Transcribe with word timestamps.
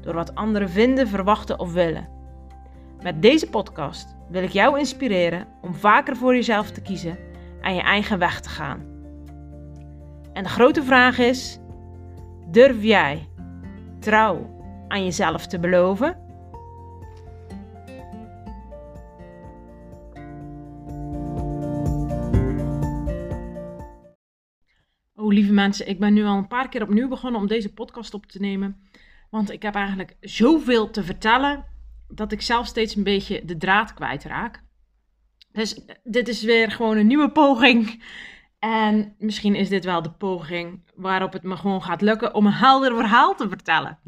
door 0.00 0.14
wat 0.14 0.34
anderen 0.34 0.70
vinden, 0.70 1.08
verwachten 1.08 1.58
of 1.58 1.72
willen. 1.72 2.08
Met 3.02 3.22
deze 3.22 3.48
podcast 3.48 4.16
wil 4.28 4.42
ik 4.42 4.50
jou 4.50 4.78
inspireren 4.78 5.46
om 5.60 5.74
vaker 5.74 6.16
voor 6.16 6.34
jezelf 6.34 6.70
te 6.70 6.82
kiezen 6.82 7.18
en 7.60 7.74
je 7.74 7.80
eigen 7.80 8.18
weg 8.18 8.40
te 8.40 8.48
gaan. 8.48 8.90
En 10.32 10.42
de 10.42 10.48
grote 10.48 10.82
vraag 10.82 11.18
is: 11.18 11.58
durf 12.50 12.82
jij 12.82 13.28
trouw 13.98 14.58
aan 14.88 15.04
jezelf 15.04 15.46
te 15.46 15.58
beloven? 15.58 16.28
Oh, 25.14 25.32
lieve 25.32 25.52
mensen, 25.52 25.88
ik 25.88 25.98
ben 25.98 26.12
nu 26.12 26.24
al 26.24 26.36
een 26.36 26.48
paar 26.48 26.68
keer 26.68 26.82
opnieuw 26.82 27.08
begonnen 27.08 27.40
om 27.40 27.46
deze 27.46 27.72
podcast 27.72 28.14
op 28.14 28.26
te 28.26 28.40
nemen. 28.40 28.89
Want 29.30 29.50
ik 29.50 29.62
heb 29.62 29.74
eigenlijk 29.74 30.16
zoveel 30.20 30.90
te 30.90 31.04
vertellen 31.04 31.64
dat 32.08 32.32
ik 32.32 32.42
zelf 32.42 32.66
steeds 32.66 32.94
een 32.94 33.02
beetje 33.02 33.44
de 33.44 33.56
draad 33.56 33.94
kwijtraak. 33.94 34.62
Dus 35.52 35.80
dit 36.02 36.28
is 36.28 36.42
weer 36.42 36.70
gewoon 36.70 36.96
een 36.96 37.06
nieuwe 37.06 37.30
poging. 37.32 38.04
En 38.58 39.14
misschien 39.18 39.54
is 39.54 39.68
dit 39.68 39.84
wel 39.84 40.02
de 40.02 40.12
poging 40.12 40.90
waarop 40.94 41.32
het 41.32 41.42
me 41.42 41.56
gewoon 41.56 41.82
gaat 41.82 42.00
lukken 42.00 42.34
om 42.34 42.46
een 42.46 42.52
helder 42.52 42.94
verhaal 42.94 43.34
te 43.34 43.48
vertellen. 43.48 43.98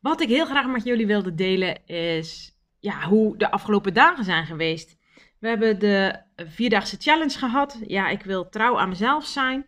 Wat 0.00 0.20
ik 0.20 0.28
heel 0.28 0.46
graag 0.46 0.66
met 0.66 0.84
jullie 0.84 1.06
wilde 1.06 1.34
delen 1.34 1.86
is 1.86 2.56
ja, 2.78 3.02
hoe 3.02 3.36
de 3.36 3.50
afgelopen 3.50 3.94
dagen 3.94 4.24
zijn 4.24 4.46
geweest. 4.46 4.96
We 5.38 5.48
hebben 5.48 5.78
de 5.78 6.22
vierdaagse 6.36 6.96
challenge 6.98 7.38
gehad. 7.38 7.80
Ja, 7.86 8.08
ik 8.08 8.22
wil 8.22 8.48
trouw 8.48 8.78
aan 8.78 8.88
mezelf 8.88 9.26
zijn. 9.26 9.66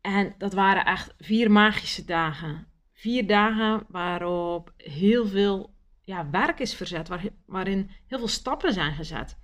En 0.00 0.34
dat 0.38 0.52
waren 0.52 0.84
echt 0.84 1.14
vier 1.18 1.50
magische 1.50 2.04
dagen. 2.04 2.71
Vier 3.02 3.26
dagen 3.26 3.84
waarop 3.88 4.72
heel 4.76 5.26
veel 5.26 5.74
ja, 6.00 6.30
werk 6.30 6.58
is 6.58 6.74
verzet, 6.74 7.08
waar, 7.08 7.24
waarin 7.46 7.90
heel 8.06 8.18
veel 8.18 8.28
stappen 8.28 8.72
zijn 8.72 8.94
gezet. 8.94 9.38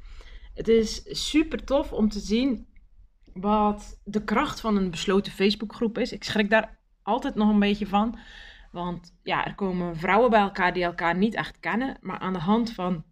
Het 0.55 0.69
is 0.69 1.03
super 1.29 1.65
tof 1.65 1.93
om 1.93 2.09
te 2.09 2.19
zien 2.19 2.67
wat 3.33 4.01
de 4.05 4.25
kracht 4.25 4.61
van 4.61 4.77
een 4.77 4.91
besloten 4.91 5.33
Facebookgroep 5.33 5.99
is. 5.99 6.13
Ik 6.13 6.25
schrik 6.25 6.51
daar 6.51 6.79
altijd 7.03 7.35
nog 7.35 7.49
een 7.49 7.59
beetje 7.59 7.87
van. 7.87 8.19
Want 8.73 9.19
ja, 9.23 9.47
er 9.47 9.55
komen 9.55 9.97
vrouwen 9.97 10.31
bij 10.31 10.41
elkaar 10.41 10.73
die 10.73 10.85
elkaar 10.85 11.17
niet 11.17 11.35
echt 11.35 11.61
kennen. 11.61 11.97
Maar 12.01 12.19
aan 12.19 12.33
de 12.33 12.39
hand 12.39 12.73
van 12.73 13.05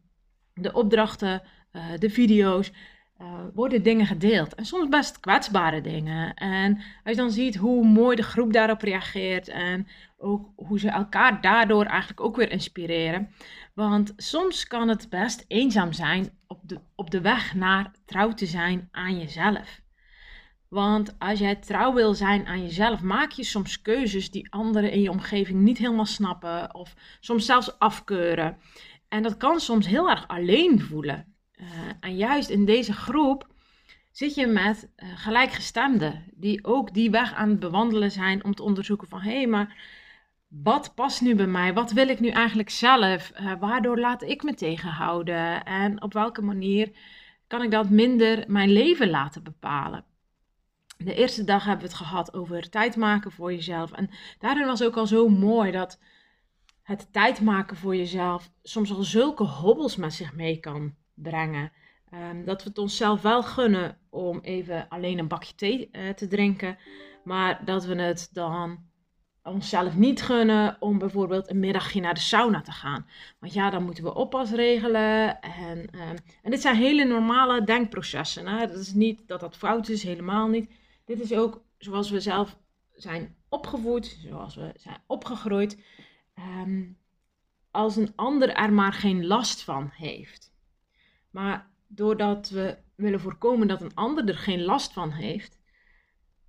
de 0.54 0.72
opdrachten, 0.72 1.42
uh, 1.72 1.82
de 1.98 2.10
video's, 2.10 2.72
uh, 3.20 3.28
worden 3.54 3.82
dingen 3.82 4.06
gedeeld. 4.06 4.54
En 4.54 4.64
soms 4.64 4.88
best 4.88 5.20
kwetsbare 5.20 5.80
dingen. 5.80 6.34
En 6.34 6.74
als 6.76 7.14
je 7.14 7.16
dan 7.16 7.30
ziet 7.30 7.56
hoe 7.56 7.86
mooi 7.86 8.16
de 8.16 8.22
groep 8.22 8.52
daarop 8.52 8.82
reageert. 8.82 9.48
En 9.48 9.86
ook 10.18 10.48
hoe 10.56 10.78
ze 10.78 10.88
elkaar 10.88 11.40
daardoor 11.40 11.84
eigenlijk 11.84 12.20
ook 12.20 12.36
weer 12.36 12.50
inspireren. 12.50 13.30
Want 13.74 14.12
soms 14.16 14.66
kan 14.66 14.88
het 14.88 15.08
best 15.08 15.44
eenzaam 15.48 15.92
zijn 15.92 16.38
op 16.46 16.60
de, 16.62 16.80
op 16.94 17.10
de 17.10 17.20
weg 17.20 17.54
naar 17.54 17.92
trouw 18.04 18.32
te 18.32 18.46
zijn 18.46 18.88
aan 18.90 19.18
jezelf. 19.18 19.80
Want 20.68 21.18
als 21.18 21.38
jij 21.38 21.56
trouw 21.56 21.92
wil 21.92 22.14
zijn 22.14 22.46
aan 22.46 22.62
jezelf, 22.62 23.02
maak 23.02 23.30
je 23.30 23.44
soms 23.44 23.82
keuzes 23.82 24.30
die 24.30 24.52
anderen 24.52 24.92
in 24.92 25.00
je 25.00 25.10
omgeving 25.10 25.60
niet 25.60 25.78
helemaal 25.78 26.06
snappen. 26.06 26.74
Of 26.74 26.94
soms 27.20 27.46
zelfs 27.46 27.78
afkeuren. 27.78 28.58
En 29.08 29.22
dat 29.22 29.36
kan 29.36 29.60
soms 29.60 29.86
heel 29.86 30.10
erg 30.10 30.28
alleen 30.28 30.80
voelen. 30.80 31.34
Uh, 31.56 31.66
en 32.00 32.16
juist 32.16 32.48
in 32.48 32.64
deze 32.64 32.92
groep 32.92 33.46
zit 34.10 34.34
je 34.34 34.46
met 34.46 34.88
uh, 34.96 35.08
gelijkgestemden 35.14 36.24
die 36.34 36.64
ook 36.64 36.94
die 36.94 37.10
weg 37.10 37.34
aan 37.34 37.48
het 37.48 37.58
bewandelen 37.58 38.10
zijn 38.10 38.44
om 38.44 38.54
te 38.54 38.62
onderzoeken 38.62 39.08
van 39.08 39.20
hé, 39.20 39.36
hey, 39.36 39.46
maar 39.46 39.76
wat 40.48 40.94
past 40.94 41.20
nu 41.20 41.34
bij 41.34 41.46
mij? 41.46 41.74
Wat 41.74 41.92
wil 41.92 42.08
ik 42.08 42.20
nu 42.20 42.28
eigenlijk 42.28 42.70
zelf? 42.70 43.32
Uh, 43.40 43.52
waardoor 43.60 43.98
laat 43.98 44.22
ik 44.22 44.42
me 44.42 44.54
tegenhouden? 44.54 45.64
En 45.64 46.02
op 46.02 46.12
welke 46.12 46.42
manier 46.42 46.92
kan 47.46 47.62
ik 47.62 47.70
dat 47.70 47.90
minder 47.90 48.44
mijn 48.46 48.70
leven 48.70 49.10
laten 49.10 49.42
bepalen? 49.42 50.04
De 50.96 51.14
eerste 51.14 51.44
dag 51.44 51.64
hebben 51.64 51.86
we 51.86 51.92
het 51.92 52.02
gehad 52.02 52.34
over 52.34 52.70
tijd 52.70 52.96
maken 52.96 53.32
voor 53.32 53.52
jezelf. 53.52 53.92
En 53.92 54.10
daarin 54.38 54.66
was 54.66 54.82
ook 54.82 54.96
al 54.96 55.06
zo 55.06 55.28
mooi 55.28 55.70
dat 55.70 56.00
het 56.82 57.12
tijd 57.12 57.40
maken 57.40 57.76
voor 57.76 57.96
jezelf 57.96 58.50
soms 58.62 58.92
al 58.92 59.02
zulke 59.02 59.44
hobbels 59.44 59.96
met 59.96 60.14
zich 60.14 60.34
mee 60.34 60.60
kan 60.60 60.94
brengen. 61.14 61.72
Um, 62.14 62.44
dat 62.44 62.62
we 62.62 62.68
het 62.68 62.78
onszelf 62.78 63.22
wel 63.22 63.42
gunnen 63.42 63.98
om 64.10 64.38
even 64.40 64.88
alleen 64.88 65.18
een 65.18 65.28
bakje 65.28 65.54
thee 65.54 65.88
uh, 65.92 66.08
te 66.08 66.28
drinken. 66.28 66.78
Maar 67.24 67.64
dat 67.64 67.84
we 67.84 67.94
het 67.94 68.28
dan 68.32 68.78
onszelf 69.46 69.96
niet 69.96 70.22
gunnen 70.22 70.76
om 70.80 70.98
bijvoorbeeld 70.98 71.50
een 71.50 71.58
middagje 71.58 72.00
naar 72.00 72.14
de 72.14 72.20
sauna 72.20 72.60
te 72.60 72.72
gaan. 72.72 73.06
Want 73.38 73.52
ja, 73.52 73.70
dan 73.70 73.84
moeten 73.84 74.04
we 74.04 74.14
oppas 74.14 74.50
regelen. 74.50 75.40
En, 75.40 75.78
um, 75.78 76.16
en 76.42 76.50
dit 76.50 76.60
zijn 76.60 76.76
hele 76.76 77.04
normale 77.04 77.64
denkprocessen. 77.64 78.46
Hè? 78.46 78.66
Dat 78.66 78.78
is 78.78 78.92
niet 78.92 79.28
dat 79.28 79.40
dat 79.40 79.56
fout 79.56 79.88
is, 79.88 80.02
helemaal 80.02 80.48
niet. 80.48 80.70
Dit 81.04 81.20
is 81.20 81.32
ook 81.32 81.62
zoals 81.78 82.10
we 82.10 82.20
zelf 82.20 82.58
zijn 82.94 83.36
opgevoed, 83.48 84.18
zoals 84.28 84.54
we 84.54 84.72
zijn 84.76 85.00
opgegroeid. 85.06 85.78
Um, 86.38 86.98
als 87.70 87.96
een 87.96 88.12
ander 88.14 88.48
er 88.48 88.72
maar 88.72 88.92
geen 88.92 89.26
last 89.26 89.62
van 89.62 89.90
heeft. 89.92 90.54
Maar 91.30 91.70
doordat 91.86 92.48
we 92.48 92.76
willen 92.94 93.20
voorkomen 93.20 93.68
dat 93.68 93.82
een 93.82 93.94
ander 93.94 94.28
er 94.28 94.38
geen 94.38 94.62
last 94.62 94.92
van 94.92 95.10
heeft, 95.10 95.58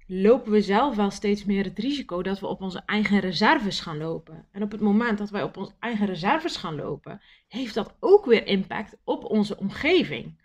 lopen 0.07 0.51
we 0.51 0.61
zelf 0.61 0.95
wel 0.95 1.11
steeds 1.11 1.45
meer 1.45 1.63
het 1.63 1.79
risico 1.79 2.21
dat 2.21 2.39
we 2.39 2.47
op 2.47 2.61
onze 2.61 2.81
eigen 2.85 3.19
reserves 3.19 3.79
gaan 3.79 3.97
lopen. 3.97 4.45
En 4.51 4.63
op 4.63 4.71
het 4.71 4.81
moment 4.81 5.17
dat 5.17 5.29
wij 5.29 5.43
op 5.43 5.57
onze 5.57 5.73
eigen 5.79 6.05
reserves 6.05 6.55
gaan 6.55 6.75
lopen, 6.75 7.21
heeft 7.47 7.73
dat 7.73 7.95
ook 7.99 8.25
weer 8.25 8.47
impact 8.47 8.97
op 9.03 9.23
onze 9.23 9.57
omgeving. 9.57 10.39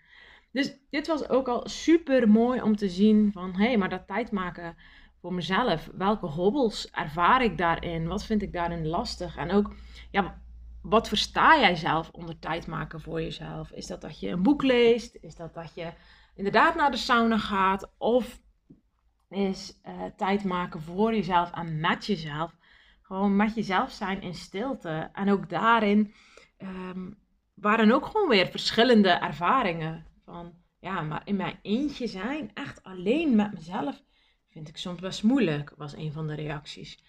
Dus 0.52 0.76
dit 0.90 1.06
was 1.06 1.28
ook 1.28 1.48
al 1.48 1.68
super 1.68 2.28
mooi 2.28 2.62
om 2.62 2.76
te 2.76 2.88
zien 2.88 3.32
van 3.32 3.54
hé, 3.54 3.66
hey, 3.66 3.76
maar 3.76 3.88
dat 3.88 4.06
tijd 4.06 4.30
maken 4.30 4.76
voor 5.20 5.34
mezelf. 5.34 5.90
Welke 5.94 6.26
hobbels 6.26 6.90
ervaar 6.90 7.42
ik 7.42 7.58
daarin? 7.58 8.06
Wat 8.06 8.24
vind 8.24 8.42
ik 8.42 8.52
daarin 8.52 8.86
lastig? 8.86 9.36
En 9.36 9.50
ook, 9.50 9.74
ja, 10.10 10.42
wat 10.82 11.08
versta 11.08 11.58
jij 11.58 11.74
zelf 11.74 12.10
onder 12.10 12.38
tijd 12.38 12.66
maken 12.66 13.00
voor 13.00 13.22
jezelf? 13.22 13.70
Is 13.70 13.86
dat 13.86 14.00
dat 14.00 14.20
je 14.20 14.28
een 14.28 14.42
boek 14.42 14.62
leest? 14.62 15.18
Is 15.20 15.34
dat 15.34 15.54
dat 15.54 15.74
je 15.74 15.92
inderdaad 16.34 16.74
naar 16.74 16.90
de 16.90 16.96
sauna 16.96 17.38
gaat? 17.38 17.90
Of 17.98 18.40
is 19.32 19.80
uh, 19.86 20.04
tijd 20.16 20.44
maken 20.44 20.82
voor 20.82 21.14
jezelf 21.14 21.50
en 21.52 21.80
met 21.80 22.06
jezelf? 22.06 22.56
Gewoon 23.02 23.36
met 23.36 23.54
jezelf 23.54 23.90
zijn 23.90 24.22
in 24.22 24.34
stilte. 24.34 25.10
En 25.12 25.30
ook 25.30 25.48
daarin 25.48 26.14
um, 26.62 27.18
waren 27.54 27.92
ook 27.92 28.06
gewoon 28.06 28.28
weer 28.28 28.46
verschillende 28.46 29.08
ervaringen. 29.08 30.06
Van 30.24 30.52
ja, 30.80 31.00
maar 31.00 31.22
in 31.24 31.36
mijn 31.36 31.58
eentje 31.62 32.06
zijn, 32.06 32.50
echt 32.54 32.82
alleen 32.82 33.36
met 33.36 33.52
mezelf, 33.52 34.02
vind 34.50 34.68
ik 34.68 34.76
soms 34.76 35.00
best 35.00 35.22
moeilijk, 35.22 35.74
was 35.76 35.96
een 35.96 36.12
van 36.12 36.26
de 36.26 36.34
reacties. 36.34 37.04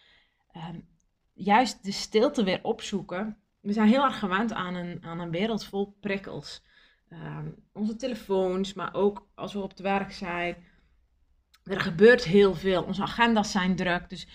Um, 0.56 0.88
juist 1.34 1.84
de 1.84 1.92
stilte 1.92 2.44
weer 2.44 2.60
opzoeken 2.64 3.44
we 3.64 3.74
zijn 3.74 3.88
heel 3.88 4.04
erg 4.04 4.20
gewend 4.20 4.54
aan 4.54 4.76
een, 4.76 5.04
aan 5.04 5.20
een 5.20 5.32
wereld 5.32 5.66
vol 5.66 5.98
prikkels. 6.00 6.64
Um, 7.10 7.56
onze 7.74 7.96
telefoons, 7.96 8.74
maar 8.74 8.94
ook 8.94 9.28
als 9.36 9.54
we 9.54 9.60
op 9.60 9.70
het 9.70 9.80
werk 9.80 10.12
zijn. 10.12 10.56
Er 11.64 11.80
gebeurt 11.80 12.24
heel 12.24 12.56
veel. 12.56 12.84
Onze 12.84 13.02
agenda's 13.02 13.52
zijn 13.52 13.76
druk. 13.76 14.10
Dus 14.10 14.28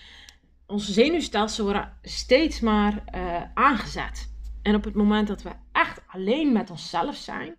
onze 0.65 0.91
zenuwstelsel 0.91 1.63
worden 1.63 1.97
steeds 2.01 2.59
maar 2.59 3.03
uh, 3.15 3.43
aangezet. 3.53 4.33
En 4.61 4.75
op 4.75 4.83
het 4.83 4.93
moment 4.93 5.27
dat 5.27 5.41
we 5.41 5.51
echt 5.71 6.01
alleen 6.07 6.51
met 6.51 6.69
onszelf 6.69 7.15
zijn, 7.15 7.57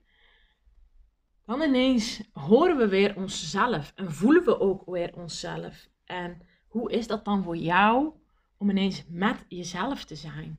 dan 1.47 1.63
ineens 1.63 2.23
horen 2.33 2.77
we 2.77 2.89
weer 2.89 3.17
onszelf 3.17 3.93
en 3.95 4.13
voelen 4.13 4.45
we 4.45 4.61
ook 4.61 4.83
weer 4.87 5.15
onszelf. 5.15 5.89
En 6.05 6.43
hoe 6.69 6.93
is 6.93 7.07
dat 7.07 7.25
dan 7.25 7.43
voor 7.43 7.57
jou 7.57 8.13
om 8.57 8.71
ineens 8.71 9.05
met 9.09 9.45
jezelf 9.49 10.05
te 10.05 10.15
zijn? 10.15 10.59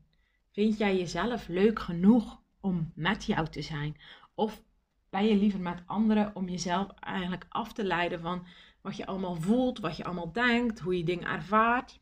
Vind 0.51 0.77
jij 0.77 0.97
jezelf 0.97 1.47
leuk 1.47 1.79
genoeg 1.79 2.41
om 2.59 2.91
met 2.95 3.25
jou 3.25 3.47
te 3.47 3.61
zijn? 3.61 3.97
Of 4.35 4.61
ben 5.09 5.25
je 5.25 5.35
liever 5.35 5.59
met 5.59 5.83
anderen 5.85 6.35
om 6.35 6.49
jezelf 6.49 6.87
eigenlijk 6.99 7.45
af 7.49 7.73
te 7.73 7.83
leiden 7.83 8.19
van 8.19 8.45
wat 8.81 8.97
je 8.97 9.05
allemaal 9.05 9.35
voelt, 9.35 9.79
wat 9.79 9.97
je 9.97 10.03
allemaal 10.03 10.31
denkt, 10.31 10.79
hoe 10.79 10.97
je 10.97 11.03
dingen 11.03 11.27
ervaart? 11.27 11.99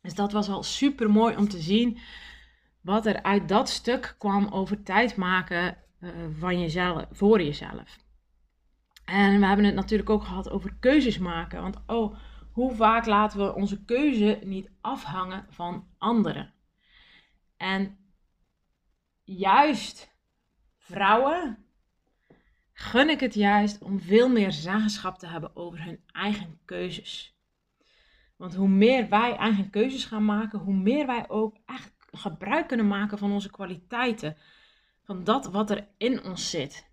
Dus 0.00 0.14
dat 0.14 0.32
was 0.32 0.48
al 0.48 0.62
super 0.62 1.10
mooi 1.10 1.36
om 1.36 1.48
te 1.48 1.60
zien 1.60 1.98
wat 2.80 3.06
er 3.06 3.22
uit 3.22 3.48
dat 3.48 3.68
stuk 3.68 4.14
kwam 4.18 4.48
over 4.48 4.82
tijd 4.82 5.16
maken 5.16 5.76
uh, 6.00 6.10
van 6.38 6.60
jezelf, 6.60 7.04
voor 7.10 7.42
jezelf. 7.42 7.98
En 9.04 9.40
we 9.40 9.46
hebben 9.46 9.64
het 9.64 9.74
natuurlijk 9.74 10.10
ook 10.10 10.24
gehad 10.24 10.50
over 10.50 10.76
keuzes 10.80 11.18
maken. 11.18 11.62
Want 11.62 11.82
oh, 11.86 12.16
hoe 12.52 12.74
vaak 12.74 13.06
laten 13.06 13.38
we 13.38 13.54
onze 13.54 13.84
keuze 13.84 14.40
niet 14.44 14.70
afhangen 14.80 15.46
van 15.48 15.88
anderen? 15.98 16.52
En 17.56 17.98
juist 19.22 20.14
vrouwen 20.76 21.63
gun 22.84 23.10
ik 23.10 23.20
het 23.20 23.34
juist 23.34 23.82
om 23.82 24.00
veel 24.00 24.28
meer 24.28 24.52
zeggenschap 24.52 25.18
te 25.18 25.26
hebben 25.26 25.56
over 25.56 25.84
hun 25.84 26.00
eigen 26.12 26.58
keuzes. 26.64 27.36
Want 28.36 28.54
hoe 28.54 28.68
meer 28.68 29.08
wij 29.08 29.36
eigen 29.36 29.70
keuzes 29.70 30.04
gaan 30.04 30.24
maken, 30.24 30.58
hoe 30.58 30.74
meer 30.74 31.06
wij 31.06 31.28
ook 31.28 31.56
echt 31.66 31.92
gebruik 32.10 32.68
kunnen 32.68 32.88
maken 32.88 33.18
van 33.18 33.32
onze 33.32 33.50
kwaliteiten. 33.50 34.36
Van 35.02 35.24
dat 35.24 35.46
wat 35.46 35.70
er 35.70 35.88
in 35.96 36.24
ons 36.24 36.50
zit. 36.50 36.90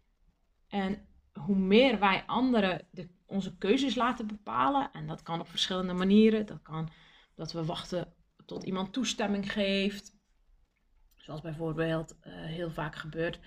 En 0.68 1.06
hoe 1.34 1.58
meer 1.58 2.00
wij 2.00 2.24
anderen 2.26 2.88
de, 2.92 3.10
onze 3.26 3.58
keuzes 3.58 3.96
laten 3.96 4.28
bepalen, 4.28 4.92
en 4.92 5.08
dat 5.08 5.22
kan 5.22 5.40
op 5.40 5.50
verschillende 5.50 5.94
manieren. 5.94 6.46
Dat 6.46 6.62
kan 6.62 6.90
dat 7.36 7.52
we 7.52 7.66
wachten 7.66 8.14
tot 8.46 8.64
iemand 8.64 8.94
toestemming 8.94 9.52
geeft. 9.52 10.14
Zoals 11.16 11.42
bijvoorbeeld 11.42 12.18
uh, 12.24 12.34
heel 12.34 12.72
vaak 12.72 12.96
gebeurt 12.96 13.40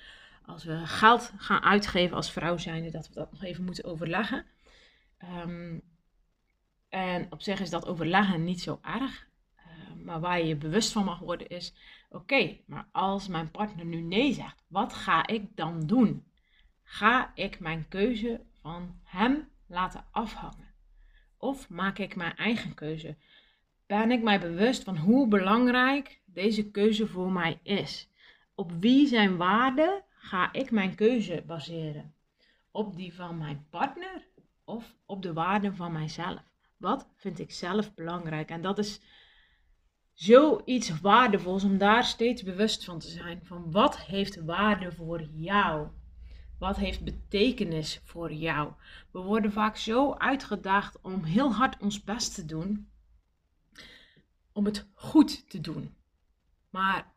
als 0.47 0.65
we 0.65 0.87
geld 0.87 1.33
gaan 1.37 1.63
uitgeven 1.63 2.17
als 2.17 2.33
vrouw 2.33 2.57
zijnde, 2.57 2.91
dat 2.91 3.09
we 3.09 3.15
dat 3.15 3.33
nog 3.33 3.43
even 3.43 3.65
moeten 3.65 3.85
overleggen. 3.85 4.45
Um, 5.45 5.83
en 6.89 7.27
op 7.33 7.43
zich 7.43 7.61
is 7.61 7.71
dat 7.71 7.87
overleggen 7.87 8.45
niet 8.45 8.61
zo 8.61 8.79
erg. 8.83 9.29
Uh, 9.57 10.05
maar 10.05 10.21
waar 10.21 10.39
je 10.39 10.47
je 10.47 10.57
bewust 10.57 10.93
van 10.93 11.05
mag 11.05 11.19
worden 11.19 11.49
is, 11.49 11.75
oké, 12.09 12.59
maar 12.67 12.89
als 12.93 13.29
mijn 13.29 13.51
partner 13.51 13.85
nu 13.85 14.01
nee 14.01 14.33
zegt, 14.33 14.65
wat 14.69 14.93
ga 14.93 15.27
ik 15.27 15.57
dan 15.57 15.87
doen? 15.87 16.25
Ga 16.83 17.33
ik 17.35 17.61
mijn 17.61 17.89
keuze 17.89 18.41
van 18.61 19.01
hem 19.03 19.49
laten 19.67 20.05
afhangen? 20.11 20.75
Of 21.37 21.69
maak 21.69 21.99
ik 21.99 22.17
mijn 22.17 22.37
eigen 22.37 22.75
keuze? 22.75 23.17
Ben 23.87 24.11
ik 24.11 24.23
mij 24.23 24.41
bewust 24.41 24.83
van 24.83 24.97
hoe 24.97 25.29
belangrijk 25.29 26.21
deze 26.25 26.71
keuze 26.71 27.07
voor 27.07 27.33
mij 27.33 27.59
is? 27.63 28.09
Op 28.55 28.73
wie 28.73 29.07
zijn 29.07 29.37
waarden 29.37 30.05
ga 30.25 30.53
ik 30.53 30.71
mijn 30.71 30.95
keuze 30.95 31.43
baseren? 31.47 32.15
Op 32.71 32.97
die 32.97 33.15
van 33.15 33.39
mijn 33.39 33.67
partner 33.71 34.29
of 34.65 34.97
op 35.07 35.23
de 35.23 35.33
waarden 35.33 35.77
van 35.77 35.93
mijzelf? 35.93 36.43
Wat 36.77 37.09
vind 37.17 37.39
ik 37.39 37.53
zelf 37.53 37.95
belangrijk? 37.95 38.49
En 38.49 38.63
dat 38.63 38.79
is 38.79 39.01
zoiets 40.13 41.01
waardevols 41.01 41.65
om 41.65 41.79
daar 41.79 42.05
steeds 42.05 42.43
bewust 42.43 42.85
van 42.85 42.99
te 42.99 43.09
zijn. 43.09 43.45
Van 43.45 43.71
wat 43.71 44.01
heeft 44.01 44.45
waarde 44.45 44.93
voor 44.93 45.23
jou? 45.33 45.89
Wat 46.59 46.77
heeft 46.77 47.05
betekenis 47.05 48.01
voor 48.05 48.33
jou? 48.33 48.73
We 49.11 49.19
worden 49.19 49.53
vaak 49.53 49.77
zo 49.77 50.15
uitgedaagd 50.15 51.01
om 51.01 51.25
heel 51.25 51.53
hard 51.53 51.81
ons 51.81 52.05
best 52.05 52.35
te 52.35 52.45
doen. 52.45 52.91
Om 54.53 54.65
het 54.65 54.89
goed 54.95 55.51
te 55.51 55.61
doen. 55.61 55.95
Maar 56.71 57.13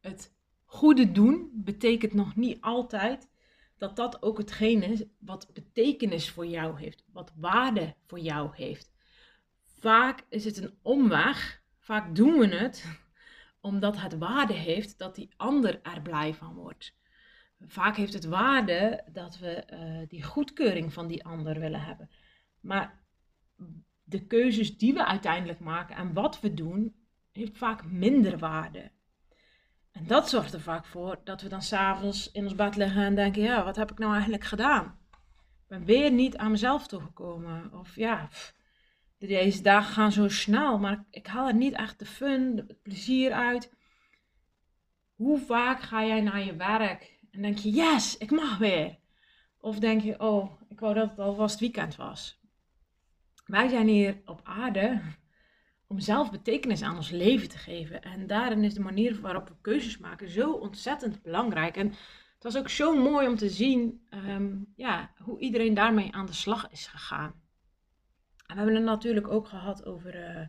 het 0.00 0.32
goede 0.72 1.12
doen 1.12 1.50
betekent 1.54 2.12
nog 2.12 2.36
niet 2.36 2.60
altijd 2.60 3.28
dat 3.76 3.96
dat 3.96 4.22
ook 4.22 4.38
hetgeen 4.38 4.82
is 4.82 5.04
wat 5.18 5.50
betekenis 5.52 6.30
voor 6.30 6.46
jou 6.46 6.80
heeft, 6.80 7.04
wat 7.12 7.32
waarde 7.36 7.94
voor 8.06 8.18
jou 8.18 8.50
heeft. 8.54 8.92
Vaak 9.78 10.24
is 10.28 10.44
het 10.44 10.56
een 10.56 10.74
omweg, 10.82 11.62
vaak 11.78 12.14
doen 12.14 12.38
we 12.38 12.46
het 12.46 12.86
omdat 13.60 14.00
het 14.00 14.18
waarde 14.18 14.52
heeft 14.52 14.98
dat 14.98 15.14
die 15.14 15.30
ander 15.36 15.80
er 15.82 16.02
blij 16.02 16.34
van 16.34 16.54
wordt. 16.54 16.94
Vaak 17.60 17.96
heeft 17.96 18.12
het 18.12 18.24
waarde 18.24 19.04
dat 19.12 19.38
we 19.38 19.64
uh, 19.72 20.08
die 20.08 20.22
goedkeuring 20.22 20.92
van 20.92 21.06
die 21.06 21.24
ander 21.24 21.60
willen 21.60 21.82
hebben. 21.82 22.10
Maar 22.60 23.00
de 24.02 24.26
keuzes 24.26 24.78
die 24.78 24.94
we 24.94 25.06
uiteindelijk 25.06 25.60
maken 25.60 25.96
en 25.96 26.12
wat 26.12 26.40
we 26.40 26.54
doen, 26.54 26.94
heeft 27.32 27.58
vaak 27.58 27.84
minder 27.84 28.38
waarde. 28.38 28.90
En 29.92 30.06
dat 30.06 30.28
zorgt 30.28 30.52
er 30.52 30.60
vaak 30.60 30.86
voor 30.86 31.20
dat 31.24 31.42
we 31.42 31.48
dan 31.48 31.62
s'avonds 31.62 32.30
in 32.32 32.44
ons 32.44 32.54
bed 32.54 32.76
liggen 32.76 33.02
en 33.02 33.14
denken: 33.14 33.42
ja, 33.42 33.64
wat 33.64 33.76
heb 33.76 33.90
ik 33.90 33.98
nou 33.98 34.12
eigenlijk 34.12 34.44
gedaan? 34.44 34.98
Ik 35.62 35.68
ben 35.68 35.84
weer 35.84 36.12
niet 36.12 36.36
aan 36.36 36.50
mezelf 36.50 36.86
toegekomen. 36.86 37.72
Of 37.72 37.96
ja, 37.96 38.28
deze 39.18 39.62
dagen 39.62 39.92
gaan 39.92 40.12
zo 40.12 40.28
snel, 40.28 40.78
maar 40.78 41.04
ik 41.10 41.26
haal 41.26 41.46
er 41.46 41.54
niet 41.54 41.74
echt 41.74 41.98
de 41.98 42.06
fun, 42.06 42.56
het 42.56 42.82
plezier 42.82 43.32
uit. 43.32 43.72
Hoe 45.14 45.38
vaak 45.38 45.80
ga 45.80 46.04
jij 46.04 46.20
naar 46.20 46.44
je 46.44 46.56
werk 46.56 47.18
en 47.30 47.42
denk 47.42 47.58
je: 47.58 47.70
yes, 47.70 48.16
ik 48.16 48.30
mag 48.30 48.58
weer? 48.58 48.98
Of 49.58 49.78
denk 49.78 50.02
je: 50.02 50.20
oh, 50.20 50.60
ik 50.68 50.80
wou 50.80 50.94
dat 50.94 51.10
het 51.10 51.18
alvast 51.18 51.60
weekend 51.60 51.96
was. 51.96 52.40
Wij 53.44 53.68
zijn 53.68 53.88
hier 53.88 54.22
op 54.24 54.40
aarde 54.44 55.00
om 55.92 56.00
zelf 56.00 56.30
betekenis 56.30 56.82
aan 56.82 56.96
ons 56.96 57.10
leven 57.10 57.48
te 57.48 57.58
geven. 57.58 58.02
En 58.02 58.26
daarin 58.26 58.64
is 58.64 58.74
de 58.74 58.80
manier 58.80 59.20
waarop 59.20 59.48
we 59.48 59.54
keuzes 59.60 59.98
maken 59.98 60.28
zo 60.28 60.52
ontzettend 60.52 61.22
belangrijk. 61.22 61.76
En 61.76 61.88
het 62.34 62.42
was 62.42 62.56
ook 62.56 62.68
zo 62.68 62.96
mooi 62.96 63.28
om 63.28 63.36
te 63.36 63.48
zien 63.48 64.06
ehm, 64.10 64.56
ja, 64.76 65.12
hoe 65.18 65.38
iedereen 65.40 65.74
daarmee 65.74 66.12
aan 66.12 66.26
de 66.26 66.32
slag 66.32 66.70
is 66.70 66.86
gegaan. 66.86 67.30
En 68.46 68.54
we 68.56 68.62
hebben 68.62 68.74
het 68.74 68.84
natuurlijk 68.84 69.28
ook 69.28 69.48
gehad 69.48 69.84
over, 69.84 70.36
uh, 70.36 70.46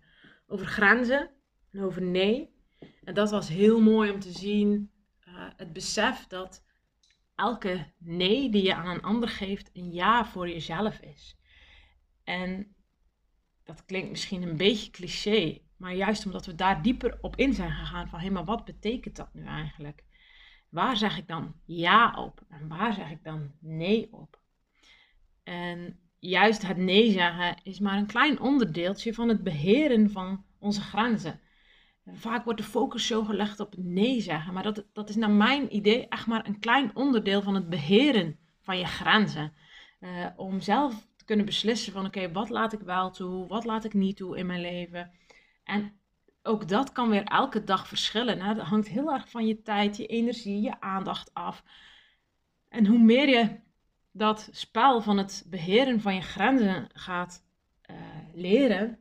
over 0.47 0.65
grenzen 0.65 1.29
en 1.71 1.81
over 1.81 2.01
nee. 2.01 2.55
En 3.03 3.13
dat 3.13 3.31
was 3.31 3.49
heel 3.49 3.81
mooi 3.81 4.11
om 4.11 4.19
te 4.19 4.31
zien. 4.31 4.91
Uh, 5.27 5.47
het 5.55 5.73
besef 5.73 6.27
dat 6.27 6.63
elke 7.35 7.85
nee 7.97 8.49
die 8.49 8.63
je 8.63 8.75
aan 8.75 8.95
een 8.95 9.01
ander 9.01 9.29
geeft, 9.29 9.69
een 9.73 9.91
ja 9.91 10.25
voor 10.25 10.49
jezelf 10.49 10.99
is. 10.99 11.37
En 12.23 12.72
dat 13.63 13.85
klinkt 13.85 14.09
misschien 14.09 14.41
een 14.41 14.57
beetje 14.57 14.91
cliché, 14.91 15.59
maar 15.77 15.95
juist 15.95 16.25
omdat 16.25 16.45
we 16.45 16.55
daar 16.55 16.81
dieper 16.81 17.17
op 17.21 17.35
in 17.35 17.53
zijn 17.53 17.71
gegaan 17.71 18.07
van 18.07 18.19
hé, 18.19 18.29
maar 18.29 18.45
wat 18.45 18.65
betekent 18.65 19.15
dat 19.15 19.33
nu 19.33 19.45
eigenlijk? 19.45 20.03
Waar 20.69 20.97
zeg 20.97 21.17
ik 21.17 21.27
dan 21.27 21.55
ja 21.65 22.13
op 22.15 22.41
en 22.49 22.67
waar 22.67 22.93
zeg 22.93 23.11
ik 23.11 23.23
dan 23.23 23.51
nee 23.59 24.07
op? 24.11 24.39
En 25.43 25.99
juist 26.19 26.67
het 26.67 26.77
nee 26.77 27.11
zeggen 27.11 27.55
is 27.63 27.79
maar 27.79 27.97
een 27.97 28.05
klein 28.05 28.39
onderdeeltje 28.39 29.13
van 29.13 29.29
het 29.29 29.43
beheren 29.43 30.11
van 30.11 30.45
onze 30.59 30.81
grenzen. 30.81 31.39
Vaak 32.05 32.43
wordt 32.43 32.59
de 32.59 32.65
focus 32.65 33.07
zo 33.07 33.23
gelegd 33.23 33.59
op 33.59 33.75
nee 33.77 34.21
zeggen, 34.21 34.53
maar 34.53 34.63
dat, 34.63 34.85
dat 34.93 35.09
is 35.09 35.15
naar 35.15 35.29
mijn 35.29 35.75
idee 35.75 36.07
echt 36.07 36.27
maar 36.27 36.47
een 36.47 36.59
klein 36.59 36.95
onderdeel 36.95 37.41
van 37.41 37.55
het 37.55 37.69
beheren 37.69 38.37
van 38.61 38.77
je 38.77 38.85
grenzen. 38.85 39.53
Uh, 39.99 40.27
om 40.35 40.61
zelf 40.61 41.07
kunnen 41.25 41.45
beslissen 41.45 41.93
van 41.93 42.05
oké, 42.05 42.31
wat 42.31 42.49
laat 42.49 42.73
ik 42.73 42.79
wel 42.79 43.11
toe, 43.11 43.47
wat 43.47 43.65
laat 43.65 43.83
ik 43.83 43.93
niet 43.93 44.17
toe 44.17 44.37
in 44.37 44.45
mijn 44.45 44.61
leven. 44.61 45.11
En 45.63 45.93
ook 46.43 46.67
dat 46.67 46.91
kan 46.91 47.09
weer 47.09 47.23
elke 47.23 47.63
dag 47.63 47.87
verschillen. 47.87 48.41
Hè? 48.41 48.53
Dat 48.53 48.65
hangt 48.65 48.87
heel 48.87 49.13
erg 49.13 49.29
van 49.29 49.47
je 49.47 49.61
tijd, 49.61 49.97
je 49.97 50.05
energie, 50.05 50.61
je 50.61 50.81
aandacht 50.81 51.33
af. 51.33 51.63
En 52.69 52.85
hoe 52.85 52.99
meer 52.99 53.29
je 53.29 53.59
dat 54.11 54.49
spel 54.51 55.01
van 55.01 55.17
het 55.17 55.45
beheren 55.49 56.01
van 56.01 56.15
je 56.15 56.21
grenzen 56.21 56.89
gaat 56.93 57.45
uh, 57.91 57.97
leren, 58.33 58.99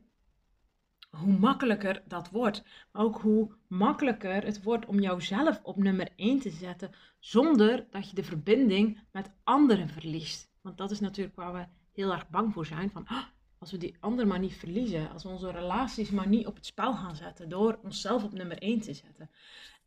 hoe 1.09 1.37
makkelijker 1.37 2.03
dat 2.07 2.29
wordt. 2.29 2.63
Maar 2.91 3.03
ook 3.03 3.21
hoe 3.21 3.55
makkelijker 3.67 4.43
het 4.45 4.63
wordt 4.63 4.85
om 4.85 4.99
jouzelf 4.99 5.59
op 5.63 5.77
nummer 5.77 6.09
1 6.15 6.39
te 6.39 6.49
zetten, 6.49 6.91
zonder 7.19 7.87
dat 7.89 8.09
je 8.09 8.15
de 8.15 8.23
verbinding 8.23 8.99
met 9.11 9.31
anderen 9.43 9.89
verliest. 9.89 10.51
Want 10.61 10.77
dat 10.77 10.91
is 10.91 10.99
natuurlijk 10.99 11.35
waar 11.35 11.53
we 11.53 11.65
heel 11.93 12.11
erg 12.11 12.29
bang 12.29 12.53
voor 12.53 12.65
zijn. 12.65 12.91
Van, 12.91 13.07
ah, 13.07 13.23
als 13.57 13.71
we 13.71 13.77
die 13.77 13.95
ander 13.99 14.27
maar 14.27 14.39
niet 14.39 14.55
verliezen, 14.55 15.11
als 15.11 15.23
we 15.23 15.29
onze 15.29 15.51
relaties 15.51 16.09
maar 16.09 16.27
niet 16.27 16.47
op 16.47 16.55
het 16.55 16.65
spel 16.65 16.93
gaan 16.93 17.15
zetten, 17.15 17.49
door 17.49 17.79
onszelf 17.83 18.23
op 18.23 18.33
nummer 18.33 18.57
1 18.57 18.79
te 18.79 18.93
zetten. 18.93 19.29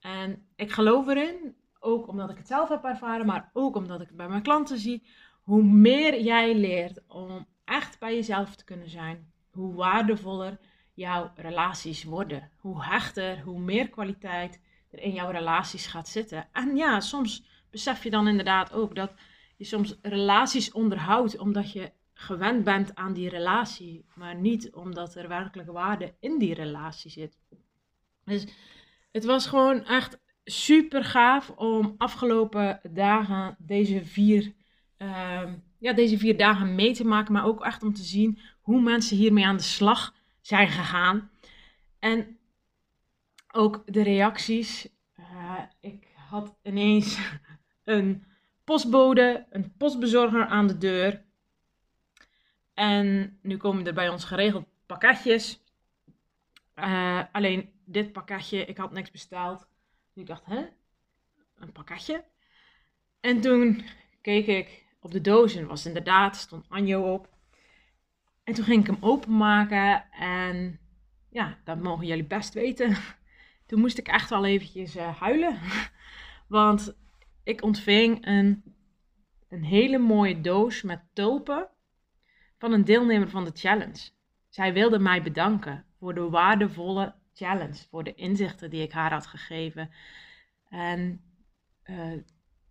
En 0.00 0.46
ik 0.56 0.72
geloof 0.72 1.08
erin, 1.08 1.56
ook 1.80 2.08
omdat 2.08 2.30
ik 2.30 2.36
het 2.36 2.46
zelf 2.46 2.68
heb 2.68 2.84
ervaren, 2.84 3.26
maar 3.26 3.50
ook 3.52 3.76
omdat 3.76 4.00
ik 4.00 4.06
het 4.06 4.16
bij 4.16 4.28
mijn 4.28 4.42
klanten 4.42 4.78
zie, 4.78 5.06
hoe 5.42 5.62
meer 5.62 6.20
jij 6.20 6.54
leert 6.54 7.00
om 7.08 7.46
echt 7.64 7.98
bij 7.98 8.14
jezelf 8.14 8.56
te 8.56 8.64
kunnen 8.64 8.90
zijn, 8.90 9.32
hoe 9.50 9.74
waardevoller 9.74 10.58
jouw 10.94 11.32
relaties 11.34 12.04
worden. 12.04 12.50
Hoe 12.56 12.84
hechter, 12.84 13.40
hoe 13.40 13.60
meer 13.60 13.88
kwaliteit 13.88 14.60
er 14.90 14.98
in 14.98 15.12
jouw 15.12 15.30
relaties 15.30 15.86
gaat 15.86 16.08
zitten. 16.08 16.48
En 16.52 16.76
ja, 16.76 17.00
soms 17.00 17.44
besef 17.70 18.02
je 18.02 18.10
dan 18.10 18.28
inderdaad 18.28 18.72
ook 18.72 18.94
dat 18.94 19.12
je 19.56 19.64
soms 19.64 19.98
relaties 20.02 20.72
onderhoudt 20.72 21.38
omdat 21.38 21.72
je 21.72 21.92
gewend 22.18 22.64
bent 22.64 22.94
aan 22.94 23.12
die 23.12 23.28
relatie, 23.28 24.04
maar 24.14 24.34
niet 24.34 24.72
omdat 24.72 25.14
er 25.14 25.28
werkelijk 25.28 25.70
waarde 25.70 26.14
in 26.20 26.38
die 26.38 26.54
relatie 26.54 27.10
zit. 27.10 27.38
Dus 28.24 28.46
het 29.12 29.24
was 29.24 29.46
gewoon 29.46 29.84
echt 29.84 30.18
super 30.44 31.04
gaaf 31.04 31.50
om 31.50 31.94
afgelopen 31.98 32.80
dagen 32.90 33.56
deze 33.58 34.04
vier, 34.04 34.52
uh, 34.98 35.52
ja, 35.78 35.92
deze 35.92 36.18
vier 36.18 36.36
dagen 36.36 36.74
mee 36.74 36.94
te 36.94 37.04
maken, 37.04 37.32
maar 37.32 37.44
ook 37.44 37.64
echt 37.64 37.82
om 37.82 37.94
te 37.94 38.02
zien 38.02 38.38
hoe 38.60 38.80
mensen 38.80 39.16
hiermee 39.16 39.46
aan 39.46 39.56
de 39.56 39.62
slag 39.62 40.14
zijn 40.40 40.68
gegaan. 40.68 41.30
En 41.98 42.38
ook 43.52 43.82
de 43.86 44.02
reacties 44.02 44.94
Uh, 45.36 45.62
ik 45.80 46.08
had 46.28 46.56
ineens 46.62 47.18
een 47.84 48.24
postbode, 48.64 49.46
een 49.50 49.76
postbezorger 49.76 50.46
aan 50.46 50.66
de 50.66 50.78
deur. 50.78 51.24
En 52.76 53.38
nu 53.42 53.56
komen 53.56 53.86
er 53.86 53.94
bij 53.94 54.08
ons 54.08 54.24
geregeld 54.24 54.66
pakketjes. 54.86 55.62
Uh, 56.74 57.22
alleen 57.32 57.72
dit 57.84 58.12
pakketje, 58.12 58.64
ik 58.64 58.76
had 58.76 58.92
niks 58.92 59.10
besteld. 59.10 59.58
Dus 59.58 60.22
ik 60.22 60.26
dacht, 60.26 60.46
hè? 60.46 60.66
Een 61.58 61.72
pakketje? 61.72 62.24
En 63.20 63.40
toen 63.40 63.84
keek 64.20 64.46
ik 64.46 64.84
op 65.00 65.10
de 65.10 65.20
doos 65.20 65.54
en 65.54 65.66
was 65.66 65.86
inderdaad, 65.86 66.36
stond 66.36 66.68
Anjo 66.68 67.12
op. 67.12 67.28
En 68.44 68.54
toen 68.54 68.64
ging 68.64 68.80
ik 68.80 68.86
hem 68.86 68.98
openmaken 69.00 70.10
en 70.10 70.80
ja, 71.30 71.58
dat 71.64 71.82
mogen 71.82 72.06
jullie 72.06 72.26
best 72.26 72.54
weten. 72.54 72.96
Toen 73.66 73.80
moest 73.80 73.98
ik 73.98 74.08
echt 74.08 74.30
wel 74.30 74.44
eventjes 74.44 74.96
uh, 74.96 75.20
huilen. 75.20 75.58
Want 76.48 76.96
ik 77.44 77.62
ontving 77.62 78.26
een, 78.26 78.62
een 79.48 79.64
hele 79.64 79.98
mooie 79.98 80.40
doos 80.40 80.82
met 80.82 81.00
tulpen 81.12 81.68
van 82.66 82.74
een 82.74 82.84
deelnemer 82.84 83.28
van 83.28 83.44
de 83.44 83.50
challenge. 83.54 84.10
Zij 84.48 84.72
wilde 84.72 84.98
mij 84.98 85.22
bedanken 85.22 85.84
voor 85.98 86.14
de 86.14 86.28
waardevolle 86.28 87.14
challenge, 87.34 87.86
voor 87.90 88.04
de 88.04 88.14
inzichten 88.14 88.70
die 88.70 88.82
ik 88.82 88.92
haar 88.92 89.12
had 89.12 89.26
gegeven. 89.26 89.90
En 90.68 91.20
uh, 91.84 92.12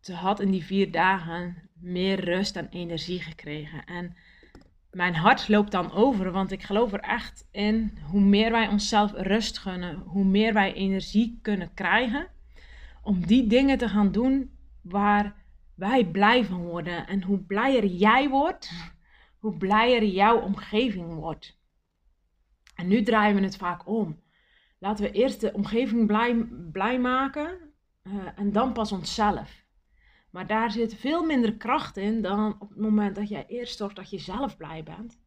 ze 0.02 0.14
had 0.14 0.40
in 0.40 0.52
die 0.52 0.64
vier 0.64 0.92
dagen 0.92 1.70
meer 1.80 2.20
rust 2.20 2.56
en 2.56 2.70
energie 2.70 3.22
gekregen. 3.22 3.86
En 3.86 4.16
mijn 4.92 5.16
hart 5.16 5.48
loopt 5.48 5.72
dan 5.72 5.92
over, 5.92 6.32
want 6.32 6.52
ik 6.52 6.64
geloof 6.64 6.94
er 6.94 7.00
echt 7.00 7.48
in 7.52 7.98
hoe 8.02 8.22
meer 8.22 8.52
wij 8.52 8.68
onszelf 8.68 9.12
rust 9.14 9.58
gunnen, 9.58 9.96
hoe 9.96 10.26
meer 10.26 10.54
wij 10.54 10.74
energie 10.74 11.40
kunnen 11.42 11.74
krijgen 11.74 12.28
om 13.02 13.26
die 13.26 13.48
dingen 13.48 13.78
te 13.78 13.90
gaan 13.90 14.12
doen 14.12 14.52
waar 14.82 15.36
wij 15.76 16.06
blij 16.06 16.46
van 16.46 16.62
worden. 16.62 17.08
En 17.08 17.24
hoe 17.24 17.40
blijer 17.40 17.86
jij 17.86 18.30
wordt, 18.30 18.94
hoe 19.46 19.58
blijer 19.58 20.04
jouw 20.04 20.40
omgeving 20.40 21.14
wordt. 21.14 21.60
En 22.76 22.88
nu 22.88 23.04
draaien 23.04 23.36
we 23.36 23.42
het 23.42 23.58
vaak 23.58 23.88
om. 23.88 24.22
Laten 24.80 25.06
we 25.06 25.12
eerst 25.12 25.42
de 25.42 25.54
omgeving 25.54 26.08
blij, 26.08 26.48
blij 26.72 27.00
maken 27.00 27.58
uh, 28.04 28.28
en 28.36 28.52
dan 28.52 28.74
pas 28.74 28.92
onszelf. 28.92 29.64
Maar 30.32 30.48
daar 30.48 30.72
zit 30.72 30.96
veel 30.96 31.26
minder 31.26 31.56
kracht 31.56 31.98
in 31.98 32.22
dan 32.22 32.56
op 32.60 32.70
het 32.70 32.80
moment 32.80 33.16
dat 33.16 33.30
jij 33.30 33.46
eerst 33.48 33.78
zorgt 33.78 33.96
dat 33.96 34.10
je 34.10 34.20
zelf 34.20 34.58
blij 34.58 34.84
bent. 34.84 35.22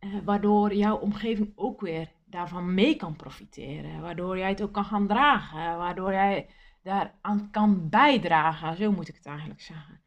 Uh, 0.00 0.16
waardoor 0.24 0.74
jouw 0.74 0.96
omgeving 0.96 1.52
ook 1.54 1.80
weer 1.80 2.12
daarvan 2.24 2.74
mee 2.74 2.96
kan 2.96 3.16
profiteren. 3.16 4.00
Waardoor 4.00 4.38
jij 4.38 4.48
het 4.48 4.62
ook 4.62 4.72
kan 4.72 4.84
gaan 4.84 5.06
dragen. 5.06 5.78
Waardoor 5.78 6.12
jij 6.12 6.48
daaraan 6.82 7.50
kan 7.50 7.88
bijdragen. 7.88 8.76
Zo 8.76 8.92
moet 8.92 9.08
ik 9.08 9.16
het 9.16 9.26
eigenlijk 9.26 9.60
zeggen. 9.60 10.00